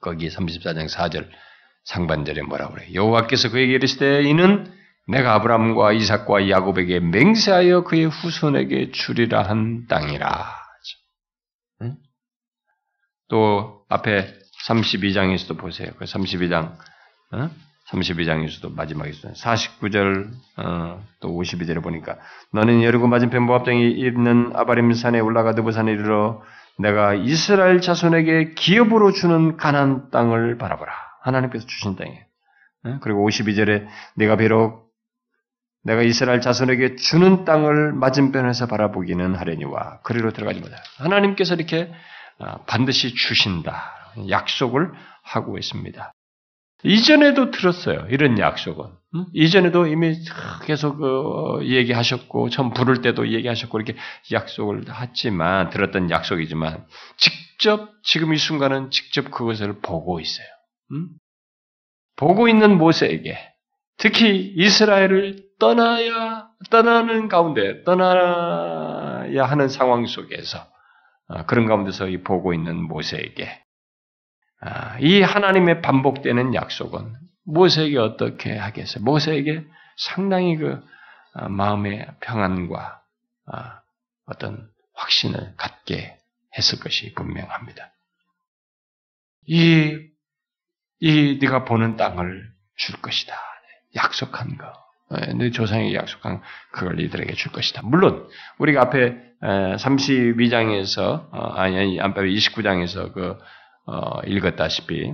거기 0.00 0.28
34장 0.28 0.88
4절 0.88 1.28
상반절에 1.84 2.42
뭐라고 2.42 2.74
그래요? 2.74 2.94
여호와께서 2.94 3.50
그에게 3.50 3.72
이르시되 3.74 4.22
이는 4.22 4.72
내가 5.06 5.34
아브라함과 5.34 5.92
이삭과 5.92 6.48
야곱에게 6.48 7.00
맹세하여 7.00 7.84
그의 7.84 8.06
후손에게 8.06 8.90
주리라 8.92 9.42
한 9.42 9.86
땅이라. 9.86 10.64
또 13.28 13.84
앞에 13.88 14.32
32장에서도 14.66 15.58
보세요. 15.58 15.90
그 15.98 16.04
32장, 16.04 16.76
어? 17.32 17.50
32장에서도 17.90 18.74
마지막에서 18.74 19.32
49절 19.32 20.30
어, 20.56 21.04
또 21.20 21.28
52절에 21.28 21.82
보니까 21.82 22.16
너는 22.52 22.82
여리고 22.82 23.06
맞은편 23.06 23.42
모압장에 23.42 23.82
있는 23.82 24.52
아바림 24.54 24.94
산에 24.94 25.20
올라가 25.20 25.52
느보산에 25.52 25.92
이르러 25.92 26.42
내가 26.78 27.14
이스라엘 27.14 27.80
자손에게 27.80 28.54
기업으로 28.54 29.12
주는 29.12 29.56
가난 29.56 30.10
땅을 30.10 30.58
바라보라. 30.58 30.92
하나님께서 31.22 31.66
주신 31.66 31.96
땅이에요. 31.96 32.20
어? 32.86 32.98
그리고 33.02 33.28
52절에 33.28 33.86
내가 34.16 34.36
비록 34.36 34.83
내가 35.84 36.02
이스라엘 36.02 36.40
자손에게 36.40 36.96
주는 36.96 37.44
땅을 37.44 37.92
맞은편에서 37.92 38.66
바라보기는 38.66 39.34
하려니와 39.34 40.00
그리로 40.02 40.32
들어가지 40.32 40.60
못해. 40.60 40.74
하나님께서 40.98 41.54
이렇게 41.54 41.92
어, 42.38 42.64
반드시 42.66 43.14
주신다. 43.14 43.92
약속을 44.28 44.90
하고 45.22 45.58
있습니다. 45.58 46.12
이전에도 46.84 47.50
들었어요. 47.50 48.06
이런 48.10 48.38
약속은. 48.38 48.90
이전에도 49.32 49.86
이미 49.86 50.16
계속 50.64 50.98
그 50.98 51.60
얘기하셨고, 51.62 52.50
처음 52.50 52.72
부를 52.72 53.00
때도 53.00 53.32
얘기하셨고, 53.32 53.80
이렇게 53.80 53.98
약속을 54.30 54.84
했지만, 54.92 55.70
들었던 55.70 56.10
약속이지만, 56.10 56.84
직접, 57.16 57.90
지금 58.02 58.34
이 58.34 58.36
순간은 58.36 58.90
직접 58.90 59.30
그것을 59.30 59.80
보고 59.80 60.20
있어요. 60.20 60.46
보고 62.16 62.48
있는 62.48 62.76
모세에게, 62.76 63.38
특히 63.96 64.52
이스라엘을 64.56 65.44
떠나야, 65.58 66.48
떠나는 66.70 67.28
가운데, 67.28 67.84
떠나야 67.84 69.44
하는 69.44 69.68
상황 69.68 70.06
속에서, 70.06 70.66
아, 71.28 71.46
그런 71.46 71.66
가운데서 71.66 72.06
보고 72.24 72.52
있는 72.52 72.82
모세에게 72.82 73.64
아, 74.60 74.98
이 74.98 75.22
하나님의 75.22 75.82
반복되는 75.82 76.54
약속은 76.54 77.16
모세에게 77.44 77.98
어떻게 77.98 78.56
하겠어요? 78.56 79.04
모세에게 79.04 79.66
상당히 79.96 80.56
그 80.56 80.82
아, 81.34 81.48
마음의 81.48 82.06
평안과 82.20 83.02
어떤 84.26 84.70
확신을 84.94 85.54
갖게 85.56 86.18
했을 86.56 86.78
것이 86.78 87.12
분명합니다. 87.14 87.90
이, 89.46 89.98
이 91.00 91.38
네가 91.42 91.64
보는 91.64 91.96
땅을 91.96 92.50
줄 92.76 93.02
것이다. 93.02 93.34
약속한 93.96 94.56
거. 94.56 94.83
네 95.36 95.50
조상에게 95.50 95.94
약속한 95.94 96.40
그걸 96.72 97.00
이들에게 97.00 97.32
줄 97.34 97.52
것이다. 97.52 97.82
물론 97.84 98.26
우리가 98.58 98.82
앞에 98.82 99.16
32장에서 99.42 101.28
어, 101.32 101.52
아니 101.54 101.78
아니 101.78 102.00
앞에 102.00 102.22
29장에서 102.22 103.12
그 103.12 103.36
어, 103.86 104.20
읽었다시피 104.26 105.12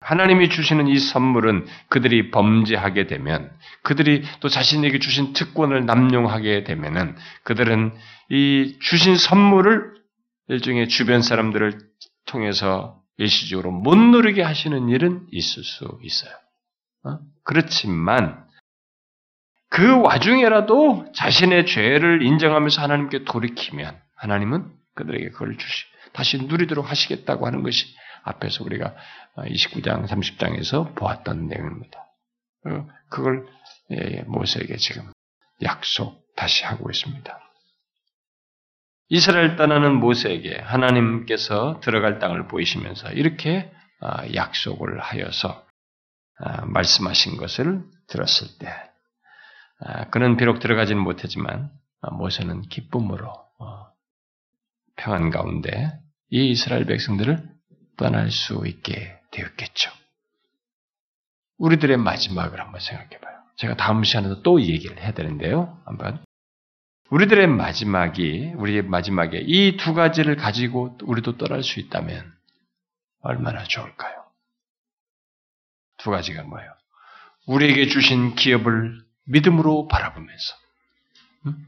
하나님이 0.00 0.48
주시는 0.48 0.86
이 0.86 0.98
선물은 0.98 1.66
그들이 1.88 2.30
범죄하게 2.30 3.08
되면 3.08 3.50
그들이 3.82 4.22
또 4.40 4.48
자신에게 4.48 5.00
주신 5.00 5.32
특권을 5.32 5.86
남용하게 5.86 6.64
되면은 6.64 7.16
그들은 7.42 7.92
이 8.30 8.76
주신 8.80 9.16
선물을 9.16 9.94
일종의 10.48 10.88
주변 10.88 11.20
사람들을 11.20 11.80
통해서 12.26 13.00
일시적으로 13.16 13.72
못 13.72 13.96
누리게 13.96 14.42
하시는 14.42 14.88
일은 14.88 15.26
있을 15.32 15.64
수 15.64 15.98
있어요. 16.02 16.32
어? 17.04 17.18
그렇지만 17.42 18.46
그 19.70 20.00
와중에라도 20.00 21.12
자신의 21.14 21.66
죄를 21.66 22.22
인정하면서 22.22 22.80
하나님께 22.80 23.24
돌이키면 23.24 24.00
하나님은 24.16 24.72
그들에게 24.94 25.30
그걸 25.30 25.56
주시, 25.56 25.84
다시 26.12 26.38
누리도록 26.38 26.90
하시겠다고 26.90 27.46
하는 27.46 27.62
것이 27.62 27.86
앞에서 28.24 28.64
우리가 28.64 28.94
29장, 29.36 30.06
30장에서 30.08 30.94
보았던 30.94 31.46
내용입니다. 31.48 32.06
어, 32.66 32.88
그걸 33.08 33.46
예, 33.92 33.96
예, 33.96 34.22
모세에게 34.22 34.76
지금 34.76 35.10
약속 35.62 36.26
다시 36.36 36.64
하고 36.64 36.90
있습니다. 36.90 37.38
이스라엘 39.10 39.56
떠나는 39.56 39.94
모세에게 39.94 40.58
하나님께서 40.58 41.80
들어갈 41.80 42.18
땅을 42.18 42.46
보이시면서 42.48 43.12
이렇게 43.12 43.70
아, 44.00 44.24
약속을 44.34 45.00
하여서 45.00 45.64
아, 46.38 46.66
말씀하신 46.66 47.38
것을 47.38 47.82
들었을 48.08 48.58
때 48.58 48.68
아, 48.68 48.88
그는 50.10 50.36
비록 50.36 50.58
들어가지는 50.60 51.00
못했지만 51.02 51.70
아, 52.00 52.10
모세는 52.10 52.62
기쁨으로 52.62 53.28
어, 53.58 53.86
평안 54.96 55.30
가운데 55.30 55.98
이 56.30 56.50
이스라엘 56.50 56.84
백성들을 56.84 57.48
떠날 57.96 58.30
수 58.30 58.62
있게 58.66 59.18
되었겠죠. 59.30 59.90
우리들의 61.58 61.96
마지막을 61.96 62.60
한번 62.60 62.80
생각해 62.80 63.18
봐요. 63.18 63.36
제가 63.56 63.76
다음 63.76 64.04
시간에도 64.04 64.42
또 64.42 64.60
얘기를 64.60 65.00
해야 65.00 65.12
되는데요. 65.12 65.80
한번. 65.84 66.22
우리들의 67.10 67.46
마지막이, 67.48 68.52
우리의 68.56 68.82
마지막에 68.82 69.38
이 69.40 69.76
두 69.76 69.94
가지를 69.94 70.36
가지고 70.36 70.96
우리도 71.02 71.36
떠날 71.38 71.62
수 71.64 71.80
있다면 71.80 72.32
얼마나 73.20 73.64
좋을까요? 73.64 74.24
두 75.96 76.10
가지가 76.10 76.42
뭐예요? 76.44 76.70
우리에게 77.46 77.86
주신 77.88 78.34
기업을 78.36 79.02
믿음으로 79.28 79.88
바라보면서. 79.88 80.54
음? 81.46 81.66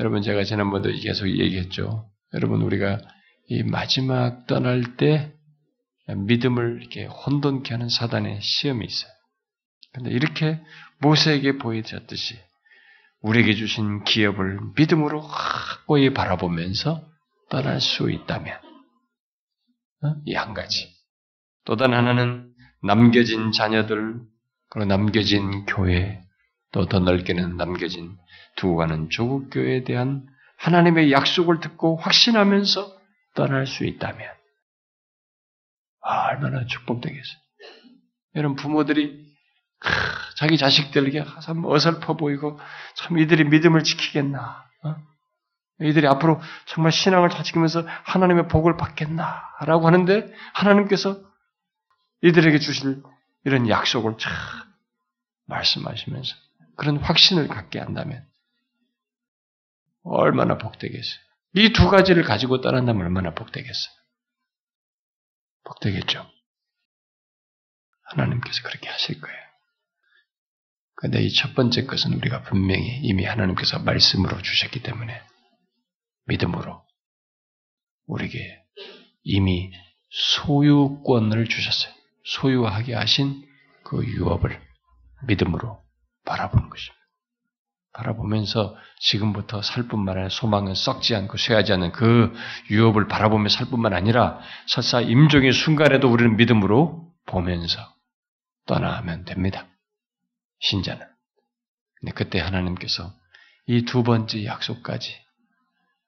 여러분 0.00 0.22
제가 0.22 0.44
지난번도 0.44 0.90
계속 0.92 1.28
얘기했죠. 1.28 2.10
여러분 2.34 2.62
우리가 2.62 3.00
이 3.48 3.62
마지막 3.62 4.46
떠날 4.46 4.96
때 4.96 5.32
믿음을 6.06 6.78
이렇게 6.80 7.06
혼돈케 7.06 7.74
하는 7.74 7.88
사단의 7.88 8.40
시험이 8.40 8.86
있어요. 8.86 9.10
근데 9.92 10.10
이렇게 10.10 10.60
모세에게 11.00 11.58
보여졌듯이 11.58 12.38
우리에게 13.20 13.54
주신 13.54 14.04
기업을 14.04 14.58
믿음으로 14.76 15.20
확고히 15.20 16.14
바라보면서 16.14 17.04
떠날 17.50 17.80
수 17.80 18.10
있다면 18.10 18.56
어? 20.04 20.14
이한 20.24 20.54
가지. 20.54 20.94
또 21.64 21.76
다른 21.76 21.96
하나는 21.96 22.52
남겨진 22.82 23.52
자녀들 23.52 24.20
그리고 24.70 24.86
남겨진 24.86 25.64
교회, 25.66 26.22
또 26.72 26.86
더 26.86 26.98
넓게는 27.00 27.56
남겨진 27.56 28.16
두고 28.56 28.76
가는 28.76 29.08
조국 29.10 29.50
교회에 29.50 29.84
대한 29.84 30.26
하나님의 30.58 31.12
약속을 31.12 31.60
듣고 31.60 31.96
확신하면서 31.96 32.98
떠날 33.34 33.66
수 33.66 33.84
있다면 33.84 34.28
아, 36.02 36.28
얼마나 36.28 36.66
축복되겠어요. 36.66 37.38
이런 38.34 38.54
부모들이 38.54 39.26
크, 39.80 39.90
자기 40.36 40.58
자식들에게 40.58 41.24
참 41.42 41.64
어설퍼 41.64 42.16
보이고 42.16 42.58
참 42.96 43.18
이들이 43.18 43.44
믿음을 43.44 43.84
지키겠나? 43.84 44.64
어? 44.84 44.96
이들이 45.80 46.06
앞으로 46.08 46.40
정말 46.66 46.90
신앙을 46.92 47.28
다 47.28 47.42
지키면서 47.42 47.84
하나님의 48.04 48.48
복을 48.48 48.76
받겠나라고 48.76 49.86
하는데 49.86 50.32
하나님께서 50.54 51.20
이들에게 52.22 52.58
주실 52.58 53.02
이런 53.44 53.68
약속을 53.68 54.18
참 54.18 54.32
말씀하시면서 55.46 56.34
그런 56.76 56.96
확신을 56.98 57.48
갖게 57.48 57.78
한다면 57.78 58.26
얼마나 60.02 60.58
복되겠어요. 60.58 61.18
이 61.54 61.72
두 61.72 61.88
가지를 61.88 62.22
가지고 62.24 62.60
떠난다면 62.60 63.02
얼마나 63.02 63.34
복되겠어요. 63.34 63.94
복되겠죠. 65.64 66.30
하나님께서 68.02 68.62
그렇게 68.62 68.88
하실 68.88 69.20
거예요. 69.20 69.38
근데 70.94 71.22
이 71.22 71.32
첫 71.34 71.54
번째 71.54 71.84
것은 71.84 72.12
우리가 72.14 72.42
분명히 72.42 73.00
이미 73.02 73.24
하나님께서 73.24 73.78
말씀으로 73.80 74.40
주셨기 74.42 74.82
때문에 74.82 75.22
믿음으로 76.26 76.84
우리에게 78.06 78.62
이미 79.22 79.72
소유권을 80.10 81.48
주셨어요. 81.48 81.94
소유하게 82.28 82.94
하신 82.94 83.46
그 83.84 84.04
유업을 84.04 84.60
믿음으로 85.26 85.82
바라보는 86.24 86.68
것입니다. 86.68 86.98
바라보면서 87.92 88.76
지금부터 89.00 89.62
살 89.62 89.88
뿐만 89.88 90.16
아니라 90.16 90.28
소망은 90.28 90.74
썩지 90.74 91.16
않고 91.16 91.36
쇠하지 91.36 91.72
않는 91.72 91.92
그 91.92 92.32
유업을 92.70 93.08
바라보며 93.08 93.48
살 93.48 93.66
뿐만 93.66 93.92
아니라 93.92 94.40
설사 94.66 95.00
임종의 95.00 95.52
순간에도 95.52 96.08
우리는 96.08 96.36
믿음으로 96.36 97.10
보면서 97.26 97.94
떠나면 98.66 99.24
됩니다. 99.24 99.66
신자는. 100.60 101.04
근데 101.98 102.12
그때 102.12 102.38
하나님께서 102.40 103.12
이 103.66 103.84
두 103.84 104.02
번째 104.02 104.44
약속까지 104.44 105.14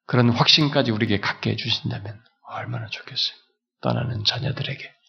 그런 0.07 0.31
확신까지 0.31 0.91
우리에게 0.91 1.21
갖게 1.21 1.51
해주신다면 1.51 2.23
얼마나 2.49 2.87
좋겠어요. 2.87 3.37
떠나는 3.81 4.25
자녀들에게 4.25 4.89
아, 4.89 5.00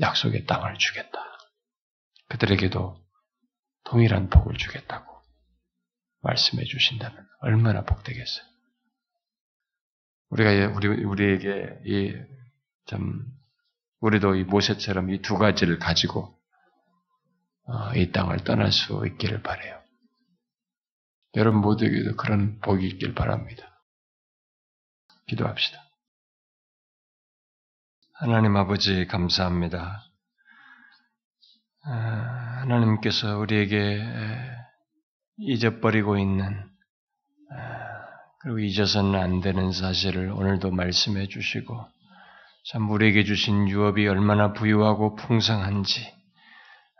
약속의 0.00 0.46
땅을 0.46 0.78
주겠다. 0.78 1.18
그들에게도 2.28 3.02
동일한 3.84 4.28
복을 4.28 4.56
주겠다고 4.56 5.22
말씀해 6.22 6.64
주신다면 6.64 7.26
얼마나 7.40 7.84
복되겠어요. 7.84 8.44
우리가 10.30 10.74
우리 10.76 10.88
우리에게 11.04 11.78
이참 12.84 13.24
우리도 14.00 14.34
이 14.34 14.44
모세처럼 14.44 15.10
이 15.10 15.22
두 15.22 15.38
가지를 15.38 15.78
가지고 15.78 16.36
어, 17.68 17.92
이 17.94 18.10
땅을 18.12 18.38
떠날 18.44 18.72
수 18.72 19.06
있기를 19.06 19.42
바래요. 19.42 19.80
여러분 21.36 21.60
모두에게도 21.60 22.16
그런 22.16 22.58
복이 22.60 22.86
있길 22.88 23.14
바랍니다. 23.14 23.82
기도합시다. 25.26 25.85
하나님 28.18 28.56
아버지 28.56 29.06
감사합니다. 29.06 30.02
아, 31.84 31.90
하나님께서 32.62 33.36
우리에게 33.36 34.02
잊어버리고 35.36 36.16
있는 36.16 36.46
아, 36.46 37.58
그리고 38.40 38.58
잊어서는 38.60 39.20
안 39.20 39.42
되는 39.42 39.70
사실을 39.70 40.30
오늘도 40.30 40.70
말씀해 40.70 41.28
주시고 41.28 41.78
참 42.70 42.90
우리에게 42.90 43.22
주신 43.24 43.68
유업이 43.68 44.08
얼마나 44.08 44.54
부유하고 44.54 45.16
풍성한지 45.16 46.10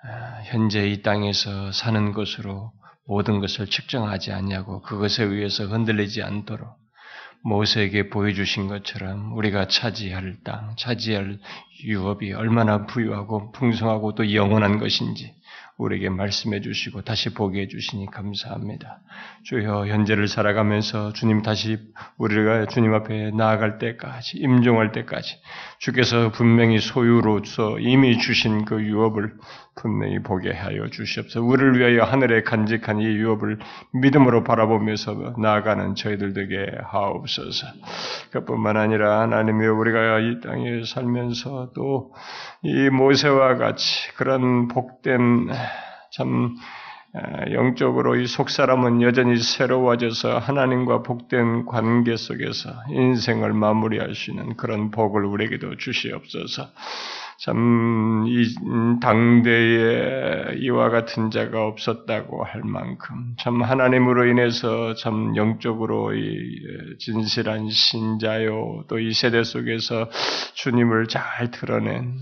아, 0.05 0.43
현재 0.45 0.87
이 0.87 1.01
땅에서 1.01 1.73
사는 1.73 2.13
것으로 2.13 2.73
모든 3.07 3.41
것을 3.41 3.69
측정하지 3.69 4.33
않냐고 4.33 4.83
그것에 4.83 5.25
의해서 5.25 5.65
흔들리지 5.65 6.23
않도록 6.23 6.77
모세에게 7.47 8.09
보여주신 8.09 8.67
것처럼 8.67 9.33
우리가 9.37 9.69
차지할 9.69 10.39
땅, 10.43 10.75
차지할 10.77 11.39
유업이 11.85 12.33
얼마나 12.33 12.87
부유하고 12.87 13.53
풍성하고 13.53 14.17
또 14.17 14.35
영원한 14.35 14.79
것인지 14.81 15.36
우리에게 15.79 16.09
말씀해 16.09 16.61
주시고 16.61 17.03
다시 17.03 17.35
보게 17.35 17.63
해 17.63 17.69
주시니 17.69 18.07
감사합니다. 18.11 19.01
주여 19.45 19.87
현재를 19.87 20.27
살아가면서 20.27 21.13
주님 21.13 21.43
다시 21.43 21.79
우리가 22.17 22.67
주님 22.67 22.95
앞에 22.95 23.31
나아갈 23.33 23.79
때까지 23.79 24.39
임종할 24.39 24.93
때까지 24.93 25.37
주께서 25.79 26.33
분명히 26.33 26.79
소유로서 26.79 27.79
이미 27.79 28.19
주신 28.19 28.65
그 28.65 28.83
유업을 28.83 29.35
분명히 29.75 30.23
보게 30.23 30.53
하여 30.53 30.89
주시옵소서. 30.89 31.43
우리를 31.43 31.79
위하여 31.79 32.05
하늘에 32.05 32.43
간직한 32.43 33.01
이 33.01 33.05
유업을 33.05 33.59
믿음으로 33.93 34.43
바라보면서 34.43 35.35
나아가는 35.39 35.95
저희들 35.95 36.33
되게 36.33 36.67
하옵소서. 36.83 37.67
그뿐만 38.31 38.79
아니라 38.79 39.21
하나님이 39.21 39.67
우리가 39.67 40.21
이 40.21 40.41
땅에 40.41 40.83
살면서 40.85 41.73
또 41.75 42.13
이 42.63 42.91
모세와 42.91 43.59
같이 43.59 44.13
그런 44.17 44.67
복된 44.67 45.49
참 46.17 46.57
영적으로 47.53 48.17
이 48.17 48.27
속사람은 48.27 49.01
여전히 49.03 49.39
새로워져서 49.39 50.39
하나님과 50.39 51.03
복된 51.03 51.65
관계 51.67 52.17
속에서 52.17 52.71
인생을 52.91 53.53
마무리할 53.53 54.15
수 54.15 54.31
있는 54.31 54.57
그런 54.57 54.91
복을 54.91 55.25
우리에게도 55.25 55.77
주시옵소서. 55.77 56.69
참, 57.39 58.25
이 58.27 58.45
당대에 59.01 60.57
이와 60.59 60.91
같은 60.91 61.31
자가 61.31 61.67
없었다고 61.67 62.45
할 62.45 62.63
만큼, 62.65 63.35
참, 63.39 63.63
하나님으로 63.63 64.27
인해서 64.27 64.95
참 64.95 65.37
영적으로 65.37 66.15
이 66.15 66.61
진실한 66.99 67.69
신자요, 67.71 68.85
또 68.89 68.99
이 68.99 69.13
세대 69.13 69.45
속에서 69.45 70.09
주님을 70.55 71.07
잘 71.07 71.51
드러낸, 71.51 72.15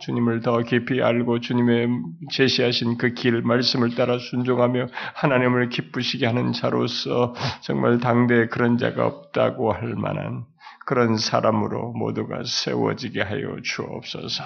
주님을 0.00 0.40
더 0.40 0.58
깊이 0.62 1.02
알고 1.02 1.40
주님의 1.40 1.88
제시하신 2.32 2.96
그 2.98 3.14
길, 3.14 3.42
말씀을 3.42 3.94
따라 3.94 4.18
순종하며 4.18 4.86
하나님을 5.14 5.68
기쁘시게 5.68 6.26
하는 6.26 6.52
자로서 6.52 7.34
정말 7.60 7.98
당대에 7.98 8.46
그런 8.46 8.78
자가 8.78 9.06
없다고 9.06 9.72
할 9.72 9.94
만한 9.94 10.44
그런 10.86 11.16
사람으로 11.16 11.92
모두가 11.92 12.42
세워지게 12.44 13.22
하여 13.22 13.56
주옵소서. 13.62 14.44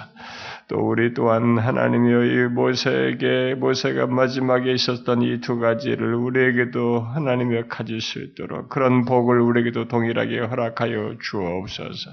또 0.69 0.89
우리 0.89 1.12
또한 1.12 1.59
하나님이여 1.59 2.25
이 2.25 2.49
모세에게 2.49 3.55
모세가 3.57 4.07
마지막에 4.07 4.73
있었던 4.73 5.23
이 5.23 5.41
두 5.41 5.59
가지를 5.59 6.14
우리에게도 6.14 7.01
하나님이여 7.01 7.66
가질 7.69 8.01
수 8.01 8.21
있도록 8.21 8.69
그런 8.69 9.05
복을 9.05 9.41
우리에게도 9.41 9.89
동일하게 9.89 10.41
허락하여 10.41 11.16
주옵소서. 11.21 12.11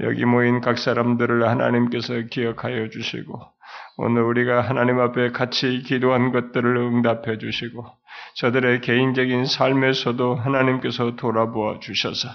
여기 0.00 0.24
모인 0.24 0.60
각 0.60 0.78
사람들을 0.78 1.46
하나님께서 1.48 2.14
기억하여 2.30 2.88
주시고 2.88 3.40
오늘 3.98 4.22
우리가 4.22 4.62
하나님 4.62 4.98
앞에 4.98 5.30
같이 5.30 5.82
기도한 5.84 6.32
것들을 6.32 6.76
응답해 6.76 7.38
주시고 7.38 7.84
저들의 8.34 8.80
개인적인 8.80 9.44
삶에서도 9.44 10.34
하나님께서 10.34 11.16
돌아보아 11.16 11.78
주셔서 11.80 12.28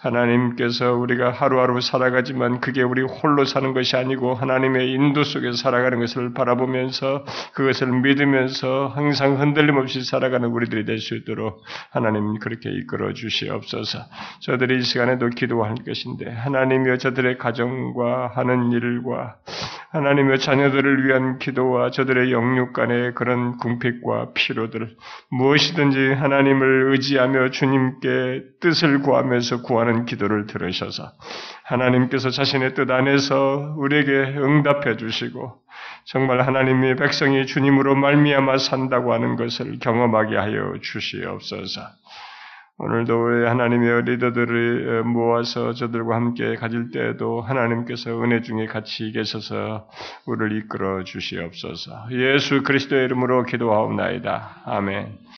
하나님께서 0.00 0.94
우리가 0.94 1.30
하루하루 1.30 1.80
살아가지만 1.80 2.60
그게 2.60 2.82
우리 2.82 3.02
홀로 3.02 3.44
사는 3.44 3.72
것이 3.72 3.96
아니고 3.96 4.34
하나님의 4.34 4.92
인도 4.92 5.24
속에서 5.24 5.56
살아가는 5.56 5.98
것을 5.98 6.34
바라보면서 6.34 7.24
그것을 7.54 7.88
믿으면서 8.00 8.92
항상 8.94 9.40
흔들림 9.40 9.76
없이 9.76 10.04
살아가는 10.04 10.48
우리들이 10.48 10.84
될 10.84 10.98
수 10.98 11.14
있도록 11.14 11.62
하나님 11.90 12.38
그렇게 12.38 12.70
이끌어 12.70 13.12
주시옵소서. 13.12 14.00
저들이 14.40 14.78
이 14.78 14.82
시간에도 14.82 15.28
기도할 15.28 15.76
것인데 15.86 16.30
하나님이여 16.30 16.98
저들의 16.98 17.38
가정과 17.38 18.32
하는 18.34 18.72
일과 18.72 19.36
하나님의 19.90 20.38
자녀들을 20.40 21.06
위한 21.06 21.38
기도와 21.38 21.90
저들의 21.90 22.32
영육 22.32 22.72
간의 22.72 23.14
그런 23.14 23.56
궁핍과 23.56 24.32
피로들 24.34 24.96
무엇이든지 25.30 26.14
하나님을 26.14 26.92
의지하며 26.92 27.50
주님께 27.50 28.44
뜻을 28.60 29.02
구하면서 29.02 29.62
구하는 29.62 30.06
기도를 30.06 30.46
들으셔서 30.46 31.12
하나님께서 31.64 32.30
자신의 32.30 32.74
뜻 32.74 32.90
안에서 32.90 33.74
우리에게 33.76 34.10
응답해 34.10 34.96
주시고 34.96 35.60
정말 36.06 36.40
하나님의 36.40 36.96
백성이 36.96 37.44
주님으로 37.44 37.94
말미암아 37.94 38.56
산다고 38.56 39.12
하는 39.12 39.36
것을 39.36 39.78
경험하게 39.78 40.36
하여 40.36 40.72
주시옵소서. 40.80 41.82
오늘도 42.80 43.48
하나님의 43.48 44.02
리더들을 44.02 45.02
모아서 45.02 45.72
저들과 45.72 46.14
함께 46.14 46.54
가질 46.54 46.92
때에도 46.92 47.40
하나님께서 47.40 48.22
은혜 48.22 48.40
중에 48.40 48.66
같이 48.66 49.10
계셔서 49.10 49.88
우리를 50.26 50.58
이끌어 50.58 51.02
주시옵소서. 51.02 52.06
예수 52.12 52.62
그리스도의 52.62 53.06
이름으로 53.06 53.44
기도하옵나이다. 53.44 54.62
아멘. 54.64 55.18